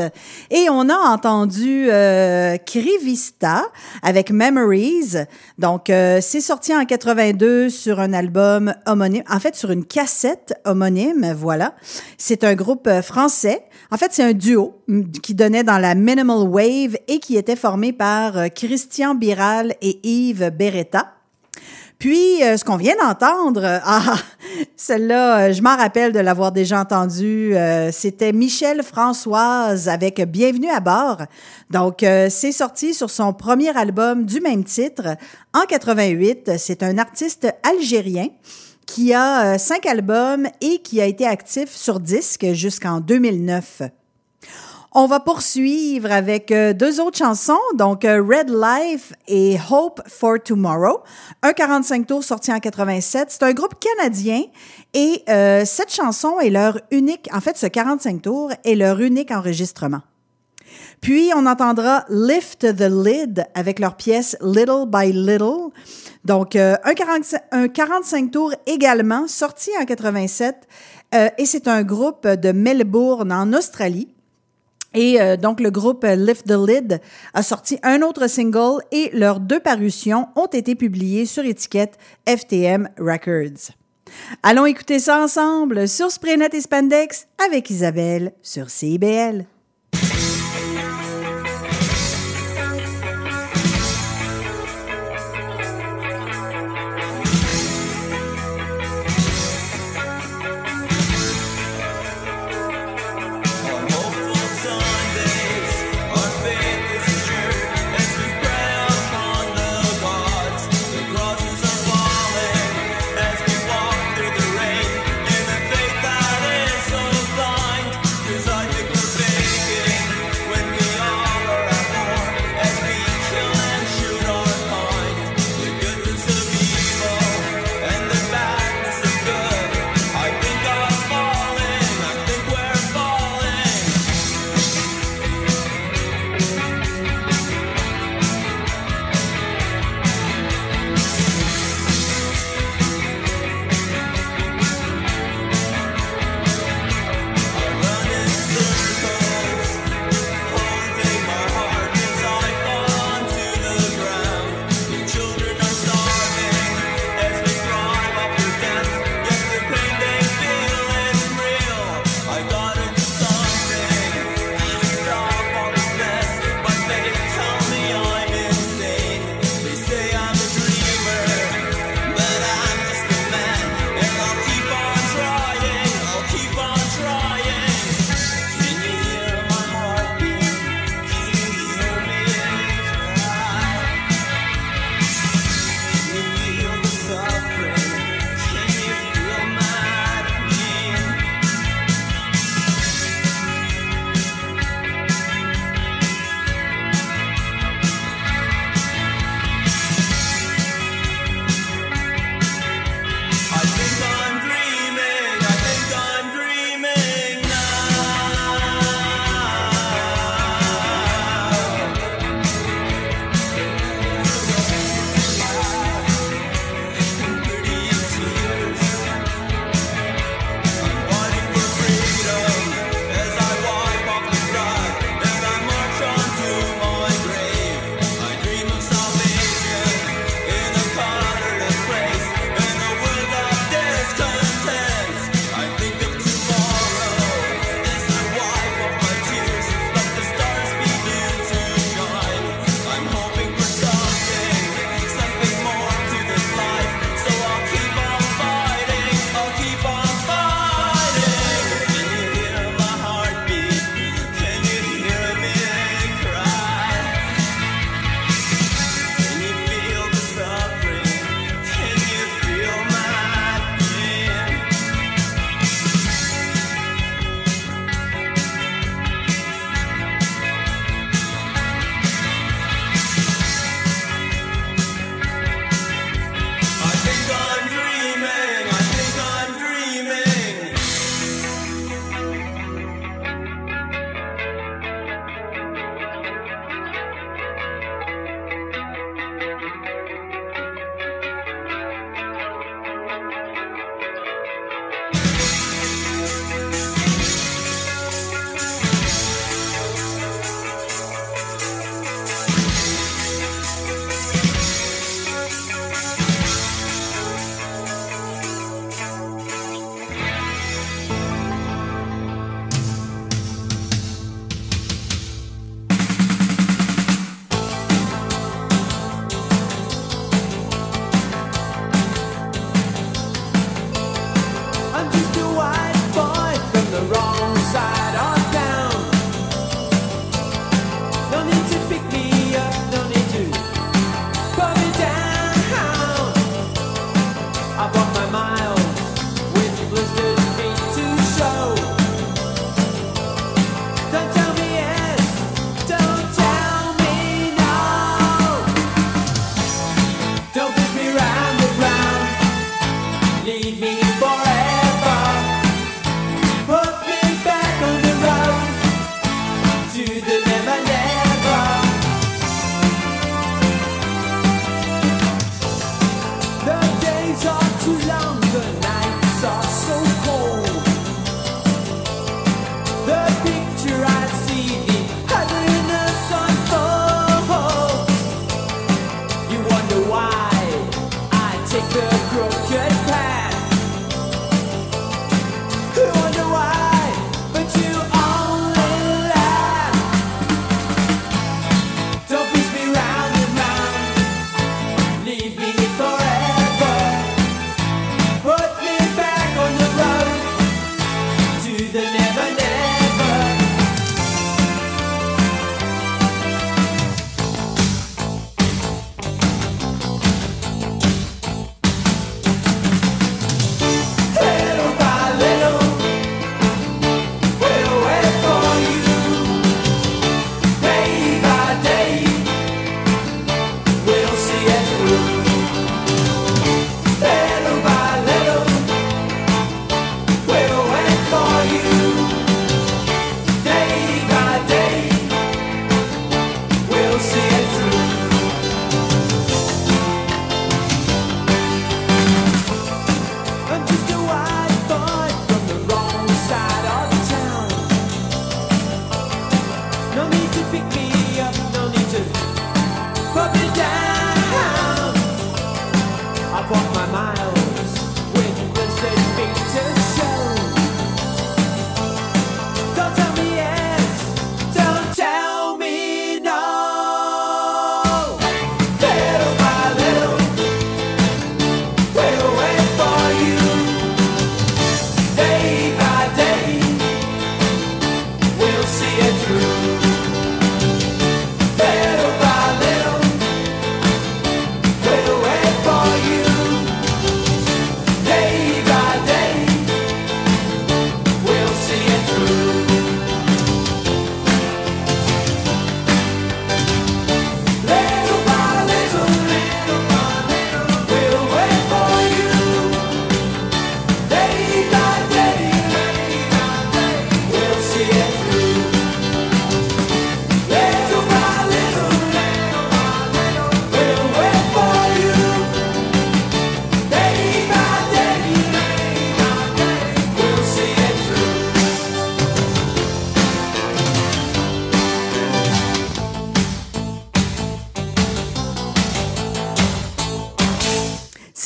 Et 0.50 0.70
on 0.70 0.88
a 0.88 0.96
entendu 0.96 1.88
euh, 1.90 2.56
Krivista 2.56 3.66
avec 4.02 4.30
Memories. 4.30 5.16
Donc, 5.58 5.90
euh, 5.90 6.20
c'est 6.22 6.40
sorti 6.40 6.74
en 6.74 6.86
82 6.86 7.68
sur 7.68 8.00
un 8.00 8.14
album 8.14 8.72
homonyme. 8.86 9.24
En 9.28 9.40
fait, 9.40 9.54
sur 9.54 9.70
une 9.72 9.84
cassette 9.84 10.54
homonyme. 10.64 11.34
Voilà. 11.36 11.74
C'est 12.16 12.44
un 12.44 12.54
groupe 12.54 12.86
euh, 12.86 13.02
français. 13.02 13.62
En 13.90 13.98
fait, 13.98 14.14
c'est 14.14 14.24
un 14.24 14.32
duo 14.32 14.80
mm, 14.88 15.02
qui 15.22 15.34
donnait 15.34 15.64
dans 15.64 15.78
la 15.78 15.94
minimal 15.94 16.48
wave 16.48 16.96
et 17.08 17.18
qui 17.18 17.36
était 17.36 17.56
formé 17.56 17.92
par 17.92 18.38
euh, 18.38 18.48
Christian 18.48 19.14
Biral 19.14 19.74
et 19.82 20.00
Yves 20.02 20.48
Beretta. 20.48 21.17
Puis, 21.98 22.44
euh, 22.44 22.56
ce 22.56 22.64
qu'on 22.64 22.76
vient 22.76 22.94
d'entendre, 22.94 23.64
euh, 23.64 23.78
ah, 23.82 24.14
celle-là, 24.76 25.48
euh, 25.48 25.52
je 25.52 25.60
m'en 25.62 25.76
rappelle 25.76 26.12
de 26.12 26.20
l'avoir 26.20 26.52
déjà 26.52 26.80
entendue. 26.80 27.56
euh, 27.56 27.90
C'était 27.90 28.32
Michel 28.32 28.84
Françoise 28.84 29.88
avec 29.88 30.20
Bienvenue 30.20 30.70
à 30.70 30.78
bord. 30.78 31.22
Donc, 31.70 31.98
c'est 32.00 32.52
sorti 32.52 32.94
sur 32.94 33.10
son 33.10 33.32
premier 33.32 33.76
album 33.76 34.24
du 34.24 34.40
même 34.40 34.62
titre 34.62 35.16
en 35.52 35.62
88. 35.62 36.52
C'est 36.56 36.84
un 36.84 36.98
artiste 36.98 37.52
algérien 37.68 38.28
qui 38.86 39.12
a 39.12 39.58
cinq 39.58 39.84
albums 39.84 40.46
et 40.60 40.78
qui 40.78 41.00
a 41.00 41.06
été 41.06 41.26
actif 41.26 41.74
sur 41.74 42.00
disque 42.00 42.46
jusqu'en 42.52 43.00
2009. 43.00 43.82
On 45.00 45.06
va 45.06 45.20
poursuivre 45.20 46.10
avec 46.10 46.50
euh, 46.50 46.72
deux 46.72 47.00
autres 47.00 47.18
chansons, 47.18 47.60
donc 47.74 48.04
euh, 48.04 48.20
Red 48.20 48.50
Life 48.50 49.12
et 49.28 49.56
Hope 49.70 50.00
for 50.08 50.42
Tomorrow. 50.44 51.04
Un 51.44 51.52
45 51.52 52.04
tours 52.04 52.24
sorti 52.24 52.52
en 52.52 52.58
87. 52.58 53.28
C'est 53.30 53.44
un 53.44 53.52
groupe 53.52 53.74
canadien 53.78 54.42
et 54.94 55.22
euh, 55.28 55.64
cette 55.64 55.94
chanson 55.94 56.40
est 56.40 56.50
leur 56.50 56.80
unique, 56.90 57.28
en 57.32 57.40
fait, 57.40 57.56
ce 57.56 57.68
45 57.68 58.22
tours 58.22 58.50
est 58.64 58.74
leur 58.74 58.98
unique 58.98 59.30
enregistrement. 59.30 60.00
Puis, 61.00 61.30
on 61.36 61.46
entendra 61.46 62.04
Lift 62.08 62.66
the 62.76 62.90
Lid 62.90 63.46
avec 63.54 63.78
leur 63.78 63.94
pièce 63.94 64.36
Little 64.40 64.86
by 64.88 65.12
Little. 65.12 65.70
Donc, 66.24 66.56
euh, 66.56 66.74
un, 66.82 66.94
45, 66.94 67.40
un 67.52 67.68
45 67.68 68.32
tours 68.32 68.52
également, 68.66 69.28
sorti 69.28 69.70
en 69.80 69.84
87. 69.84 70.56
euh, 71.14 71.28
et 71.38 71.46
c'est 71.46 71.68
un 71.68 71.84
groupe 71.84 72.26
de 72.26 72.50
Melbourne, 72.50 73.30
en 73.30 73.52
Australie. 73.52 74.08
Et 74.94 75.20
euh, 75.20 75.36
donc, 75.36 75.60
le 75.60 75.70
groupe 75.70 76.04
euh, 76.04 76.16
Lift 76.16 76.46
the 76.46 76.56
Lid 76.56 77.00
a 77.34 77.42
sorti 77.42 77.78
un 77.82 78.02
autre 78.02 78.26
single 78.26 78.82
et 78.90 79.10
leurs 79.12 79.40
deux 79.40 79.60
parutions 79.60 80.28
ont 80.34 80.46
été 80.46 80.74
publiées 80.74 81.26
sur 81.26 81.44
étiquette 81.44 81.98
FTM 82.26 82.88
Records. 82.98 83.72
Allons 84.42 84.64
écouter 84.64 84.98
ça 84.98 85.22
ensemble 85.22 85.86
sur 85.86 86.10
Spraynet 86.10 86.50
et 86.54 86.60
Spandex 86.60 87.28
avec 87.46 87.68
Isabelle 87.68 88.32
sur 88.42 88.70
CIBL. 88.70 89.44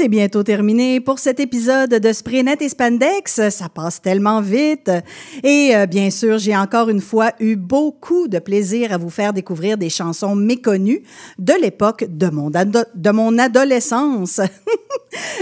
C'est 0.02 0.08
bientôt 0.08 0.42
terminé 0.42 0.98
pour 0.98 1.20
cet 1.20 1.38
épisode 1.38 1.90
de 1.90 2.12
Spraynet 2.12 2.56
et 2.60 2.68
Spandex. 2.68 3.50
Ça 3.50 3.68
passe 3.68 4.02
tellement 4.02 4.40
vite. 4.40 4.90
Et 5.44 5.76
euh, 5.76 5.86
bien 5.86 6.10
sûr, 6.10 6.38
j'ai 6.38 6.56
encore 6.56 6.88
une 6.88 7.00
fois 7.00 7.30
eu 7.38 7.54
beaucoup 7.54 8.26
de 8.26 8.40
plaisir 8.40 8.92
à 8.92 8.96
vous 8.96 9.10
faire 9.10 9.32
découvrir 9.32 9.78
des 9.78 9.90
chansons 9.90 10.34
méconnues 10.34 11.04
de 11.38 11.52
l'époque 11.52 12.04
de 12.08 12.28
mon, 12.30 12.50
de 12.50 13.10
mon 13.12 13.38
adolescence. 13.38 14.40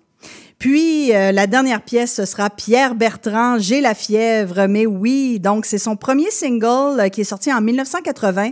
Puis, 0.61 1.15
euh, 1.15 1.32
la 1.32 1.47
dernière 1.47 1.81
pièce, 1.81 2.16
ce 2.16 2.27
sera 2.27 2.51
Pierre 2.51 2.95
Bertrand, 2.95 3.59
J'ai 3.59 3.81
la 3.81 3.95
fièvre, 3.95 4.66
mais 4.69 4.85
oui. 4.85 5.41
Donc, 5.41 5.65
c'est 5.65 5.78
son 5.78 5.97
premier 5.97 6.31
single 6.31 7.01
euh, 7.01 7.09
qui 7.09 7.23
est 7.23 7.24
sorti 7.24 7.51
en 7.51 7.62
1980, 7.62 8.51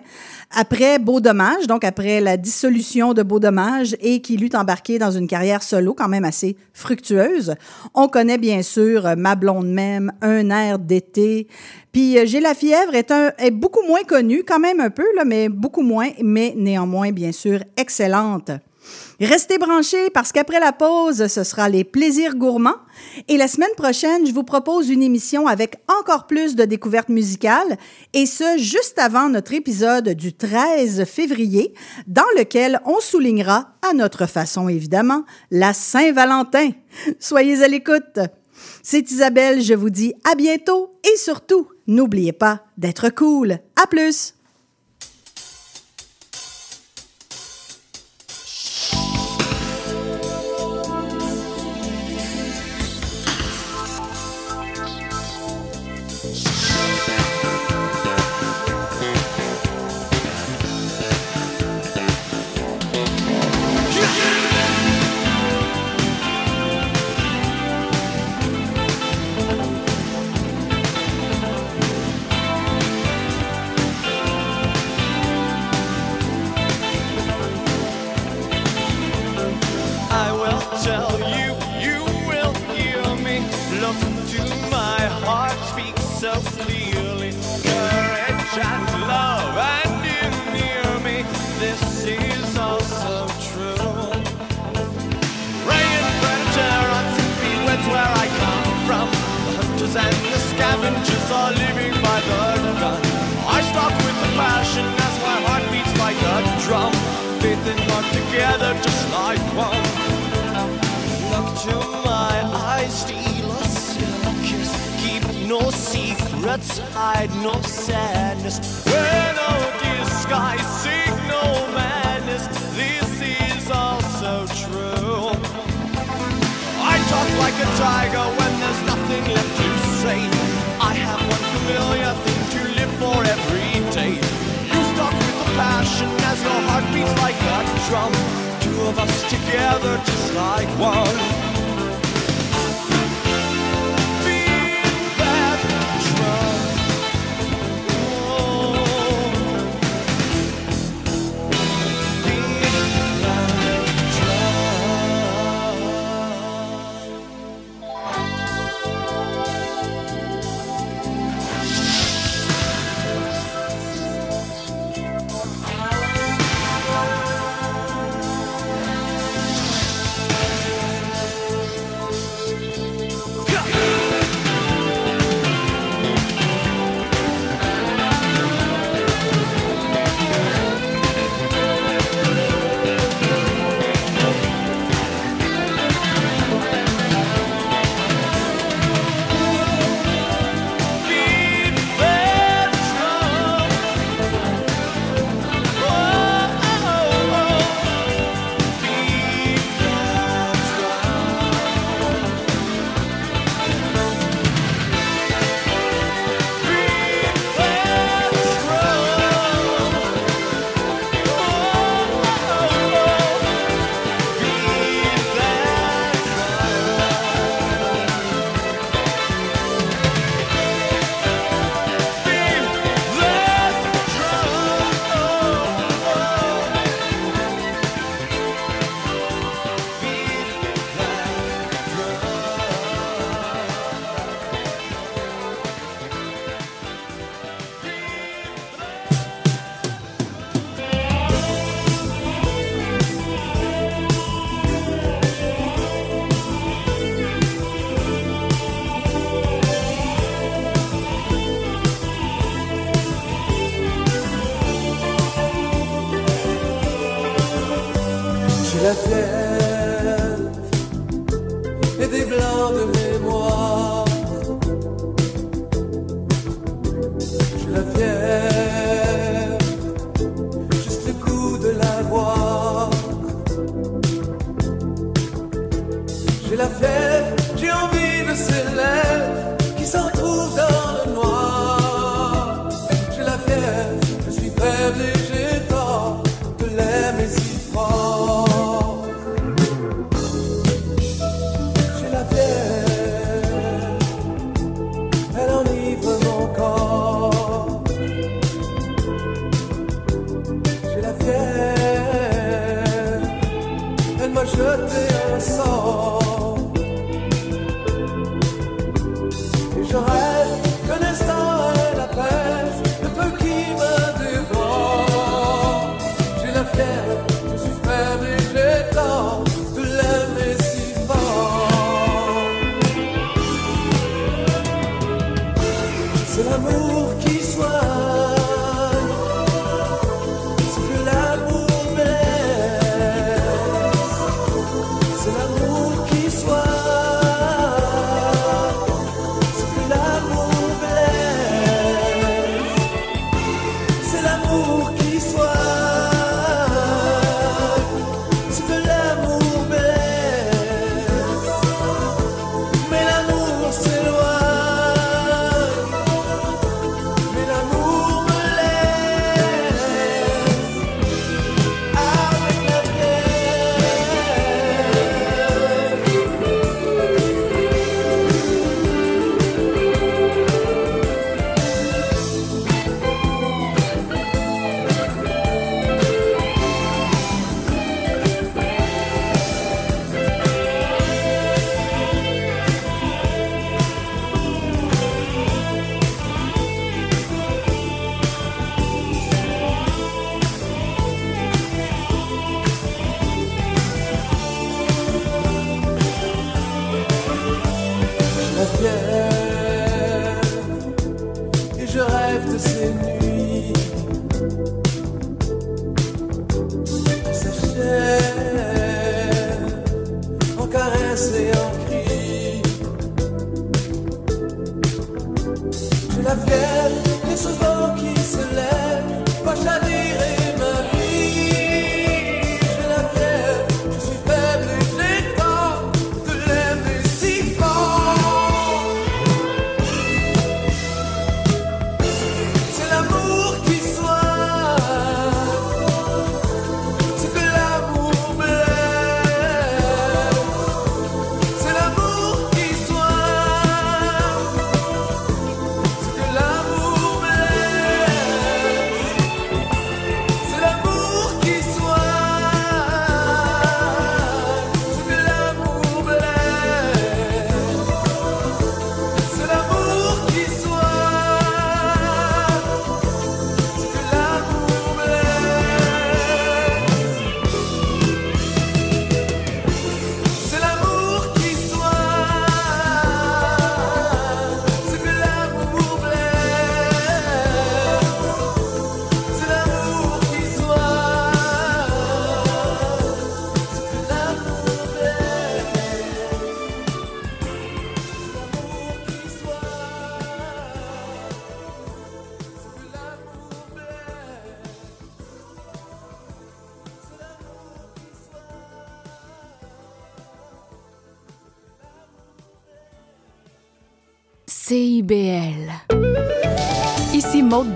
après 0.50 0.98
Beau 0.98 1.20
Dommage, 1.20 1.66
donc 1.66 1.84
après 1.84 2.22
la 2.22 2.38
dissolution 2.38 3.12
de 3.12 3.22
Beau 3.22 3.40
Dommage, 3.40 3.94
et 4.00 4.22
qui 4.22 4.38
l'eut 4.38 4.48
embarqué 4.54 4.98
dans 4.98 5.10
une 5.10 5.26
carrière 5.26 5.62
solo 5.62 5.92
quand 5.92 6.08
même 6.08 6.24
assez 6.24 6.56
fructueuse. 6.72 7.56
On 7.92 8.08
connaît 8.08 8.38
bien 8.38 8.62
sûr 8.62 9.04
euh, 9.04 9.14
Ma 9.14 9.34
blonde 9.34 9.68
même, 9.68 10.10
Un 10.22 10.48
air 10.48 10.78
d'été. 10.78 11.46
Puis, 11.92 12.16
euh, 12.16 12.24
J'ai 12.24 12.40
la 12.40 12.54
fièvre 12.54 12.94
est, 12.94 13.10
un, 13.10 13.32
est 13.36 13.50
beaucoup 13.50 13.86
moins 13.86 14.04
connu, 14.04 14.44
quand 14.44 14.60
même 14.60 14.80
un 14.80 14.88
peu, 14.88 15.04
là, 15.14 15.26
mais 15.26 15.50
beaucoup 15.50 15.82
moins, 15.82 16.08
mais 16.22 16.54
néanmoins, 16.56 17.12
bien 17.12 17.32
sûr, 17.32 17.60
excellente. 17.76 18.50
Restez 19.20 19.58
branchés 19.58 20.10
parce 20.10 20.30
qu'après 20.30 20.60
la 20.60 20.70
pause, 20.70 21.26
ce 21.26 21.42
sera 21.42 21.68
les 21.68 21.82
plaisirs 21.82 22.36
gourmands. 22.36 22.76
Et 23.26 23.36
la 23.36 23.48
semaine 23.48 23.74
prochaine, 23.76 24.24
je 24.24 24.32
vous 24.32 24.44
propose 24.44 24.90
une 24.90 25.02
émission 25.02 25.48
avec 25.48 25.76
encore 25.88 26.28
plus 26.28 26.54
de 26.54 26.64
découvertes 26.64 27.08
musicales, 27.08 27.76
et 28.12 28.26
ce, 28.26 28.58
juste 28.58 28.96
avant 28.98 29.28
notre 29.28 29.54
épisode 29.54 30.10
du 30.10 30.34
13 30.34 31.04
février, 31.04 31.74
dans 32.06 32.22
lequel 32.36 32.80
on 32.86 33.00
soulignera, 33.00 33.72
à 33.88 33.92
notre 33.92 34.26
façon 34.26 34.68
évidemment, 34.68 35.24
la 35.50 35.72
Saint-Valentin. 35.74 36.70
Soyez 37.18 37.64
à 37.64 37.68
l'écoute. 37.68 38.20
C'est 38.84 39.10
Isabelle, 39.10 39.62
je 39.62 39.74
vous 39.74 39.90
dis 39.90 40.14
à 40.30 40.36
bientôt 40.36 40.92
et 41.04 41.16
surtout, 41.16 41.68
n'oubliez 41.88 42.32
pas 42.32 42.62
d'être 42.76 43.08
cool. 43.10 43.58
À 43.82 43.88
plus! 43.88 44.37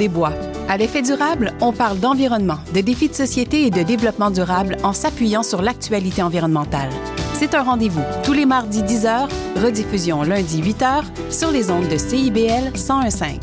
Desbois. 0.03 0.33
À 0.69 0.77
l'effet 0.77 1.03
durable, 1.03 1.53
on 1.61 1.73
parle 1.73 2.01
d'environnement, 2.01 2.59
de 2.75 2.81
défis 2.81 3.09
de 3.09 3.15
société 3.15 3.67
et 3.67 3.71
de 3.71 3.83
développement 3.83 4.33
durable 4.33 4.77
en 4.83 4.93
s'appuyant 4.93 5.45
sur 5.45 5.63
l'actualité 5.63 6.23
environnementale. 6.23 6.91
C'est 7.35 7.55
un 7.55 7.63
rendez-vous 7.63 8.03
tous 8.25 8.33
les 8.33 8.45
mardis 8.47 8.83
10h, 8.83 9.29
rediffusion 9.63 10.23
lundi 10.23 10.61
8h 10.61 11.05
sur 11.31 11.53
les 11.53 11.71
ondes 11.71 11.89
de 11.89 11.97
CIBL 11.97 12.73
1015. 12.75 13.39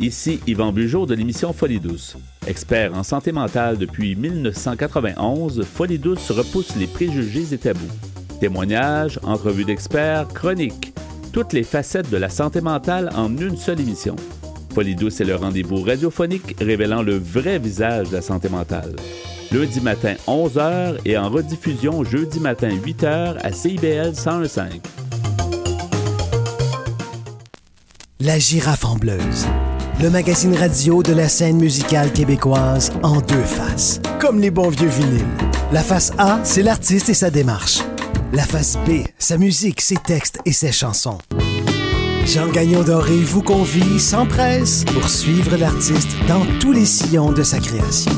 Ici 0.00 0.40
Yvan 0.46 0.72
Bugeaud 0.72 1.06
de 1.06 1.14
l'émission 1.14 1.52
Folie 1.52 1.80
douce. 1.80 2.16
Expert 2.48 2.94
en 2.94 3.04
santé 3.04 3.30
mentale 3.30 3.78
depuis 3.78 4.16
1991, 4.16 5.64
Folie 5.64 5.98
douce 5.98 6.32
repousse 6.32 6.74
les 6.76 6.88
préjugés 6.88 7.54
et 7.54 7.58
tabous. 7.58 7.80
Témoignages, 8.40 9.20
entrevues 9.22 9.64
d'experts, 9.64 10.28
chroniques, 10.28 10.95
toutes 11.36 11.52
les 11.52 11.64
facettes 11.64 12.08
de 12.08 12.16
la 12.16 12.30
santé 12.30 12.62
mentale 12.62 13.10
en 13.14 13.28
une 13.36 13.58
seule 13.58 13.78
émission. 13.78 14.16
Folie 14.74 14.94
douce 14.94 15.20
est 15.20 15.24
le 15.24 15.36
rendez-vous 15.36 15.82
radiophonique 15.82 16.56
révélant 16.58 17.02
le 17.02 17.18
vrai 17.18 17.58
visage 17.58 18.08
de 18.08 18.14
la 18.14 18.22
santé 18.22 18.48
mentale. 18.48 18.96
Lundi 19.52 19.82
matin 19.82 20.14
11h 20.26 20.96
et 21.04 21.18
en 21.18 21.28
rediffusion 21.28 22.04
jeudi 22.04 22.40
matin 22.40 22.70
8h 22.70 23.36
à 23.42 23.52
CIBL 23.52 24.12
1015. 24.12 24.80
La 28.20 28.38
girafe 28.38 28.86
ambleuse, 28.86 29.46
le 30.00 30.08
magazine 30.08 30.56
radio 30.56 31.02
de 31.02 31.12
la 31.12 31.28
scène 31.28 31.58
musicale 31.58 32.14
québécoise 32.14 32.92
en 33.02 33.20
deux 33.20 33.44
faces, 33.44 34.00
comme 34.18 34.40
les 34.40 34.50
bons 34.50 34.70
vieux 34.70 34.88
vinyles. 34.88 35.26
La 35.70 35.82
face 35.82 36.14
A, 36.16 36.40
c'est 36.44 36.62
l'artiste 36.62 37.10
et 37.10 37.14
sa 37.14 37.28
démarche. 37.28 37.82
La 38.32 38.44
face 38.44 38.76
B, 38.86 39.04
sa 39.18 39.38
musique, 39.38 39.80
ses 39.80 39.96
textes 39.96 40.40
et 40.44 40.52
ses 40.52 40.72
chansons. 40.72 41.18
Jean 42.24 42.48
Gagnon 42.48 42.82
Doré 42.82 43.18
vous 43.18 43.42
convie 43.42 44.00
sans 44.00 44.26
presse 44.26 44.84
pour 44.84 45.08
suivre 45.08 45.56
l'artiste 45.56 46.10
dans 46.26 46.44
tous 46.60 46.72
les 46.72 46.84
sillons 46.84 47.32
de 47.32 47.42
sa 47.42 47.58
création. 47.58 48.12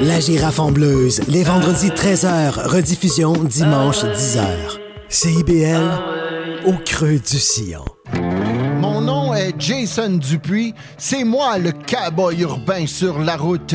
La 0.00 0.20
girafe 0.20 0.58
en 0.58 0.70
bleuse, 0.70 1.22
les 1.28 1.42
vendredis 1.42 1.88
13h, 1.88 2.68
rediffusion 2.68 3.32
dimanche 3.32 4.04
10h. 4.04 4.44
CIBL, 5.08 5.90
au 6.66 6.74
creux 6.84 7.18
du 7.18 7.38
sillon. 7.38 7.84
Mon 8.80 9.00
nom 9.00 9.34
est 9.34 9.54
Jason 9.58 10.18
Dupuis. 10.18 10.74
C'est 10.98 11.24
moi 11.24 11.58
le 11.58 11.72
cowboy 11.72 12.42
urbain 12.42 12.86
sur 12.86 13.18
la 13.18 13.36
route. 13.36 13.74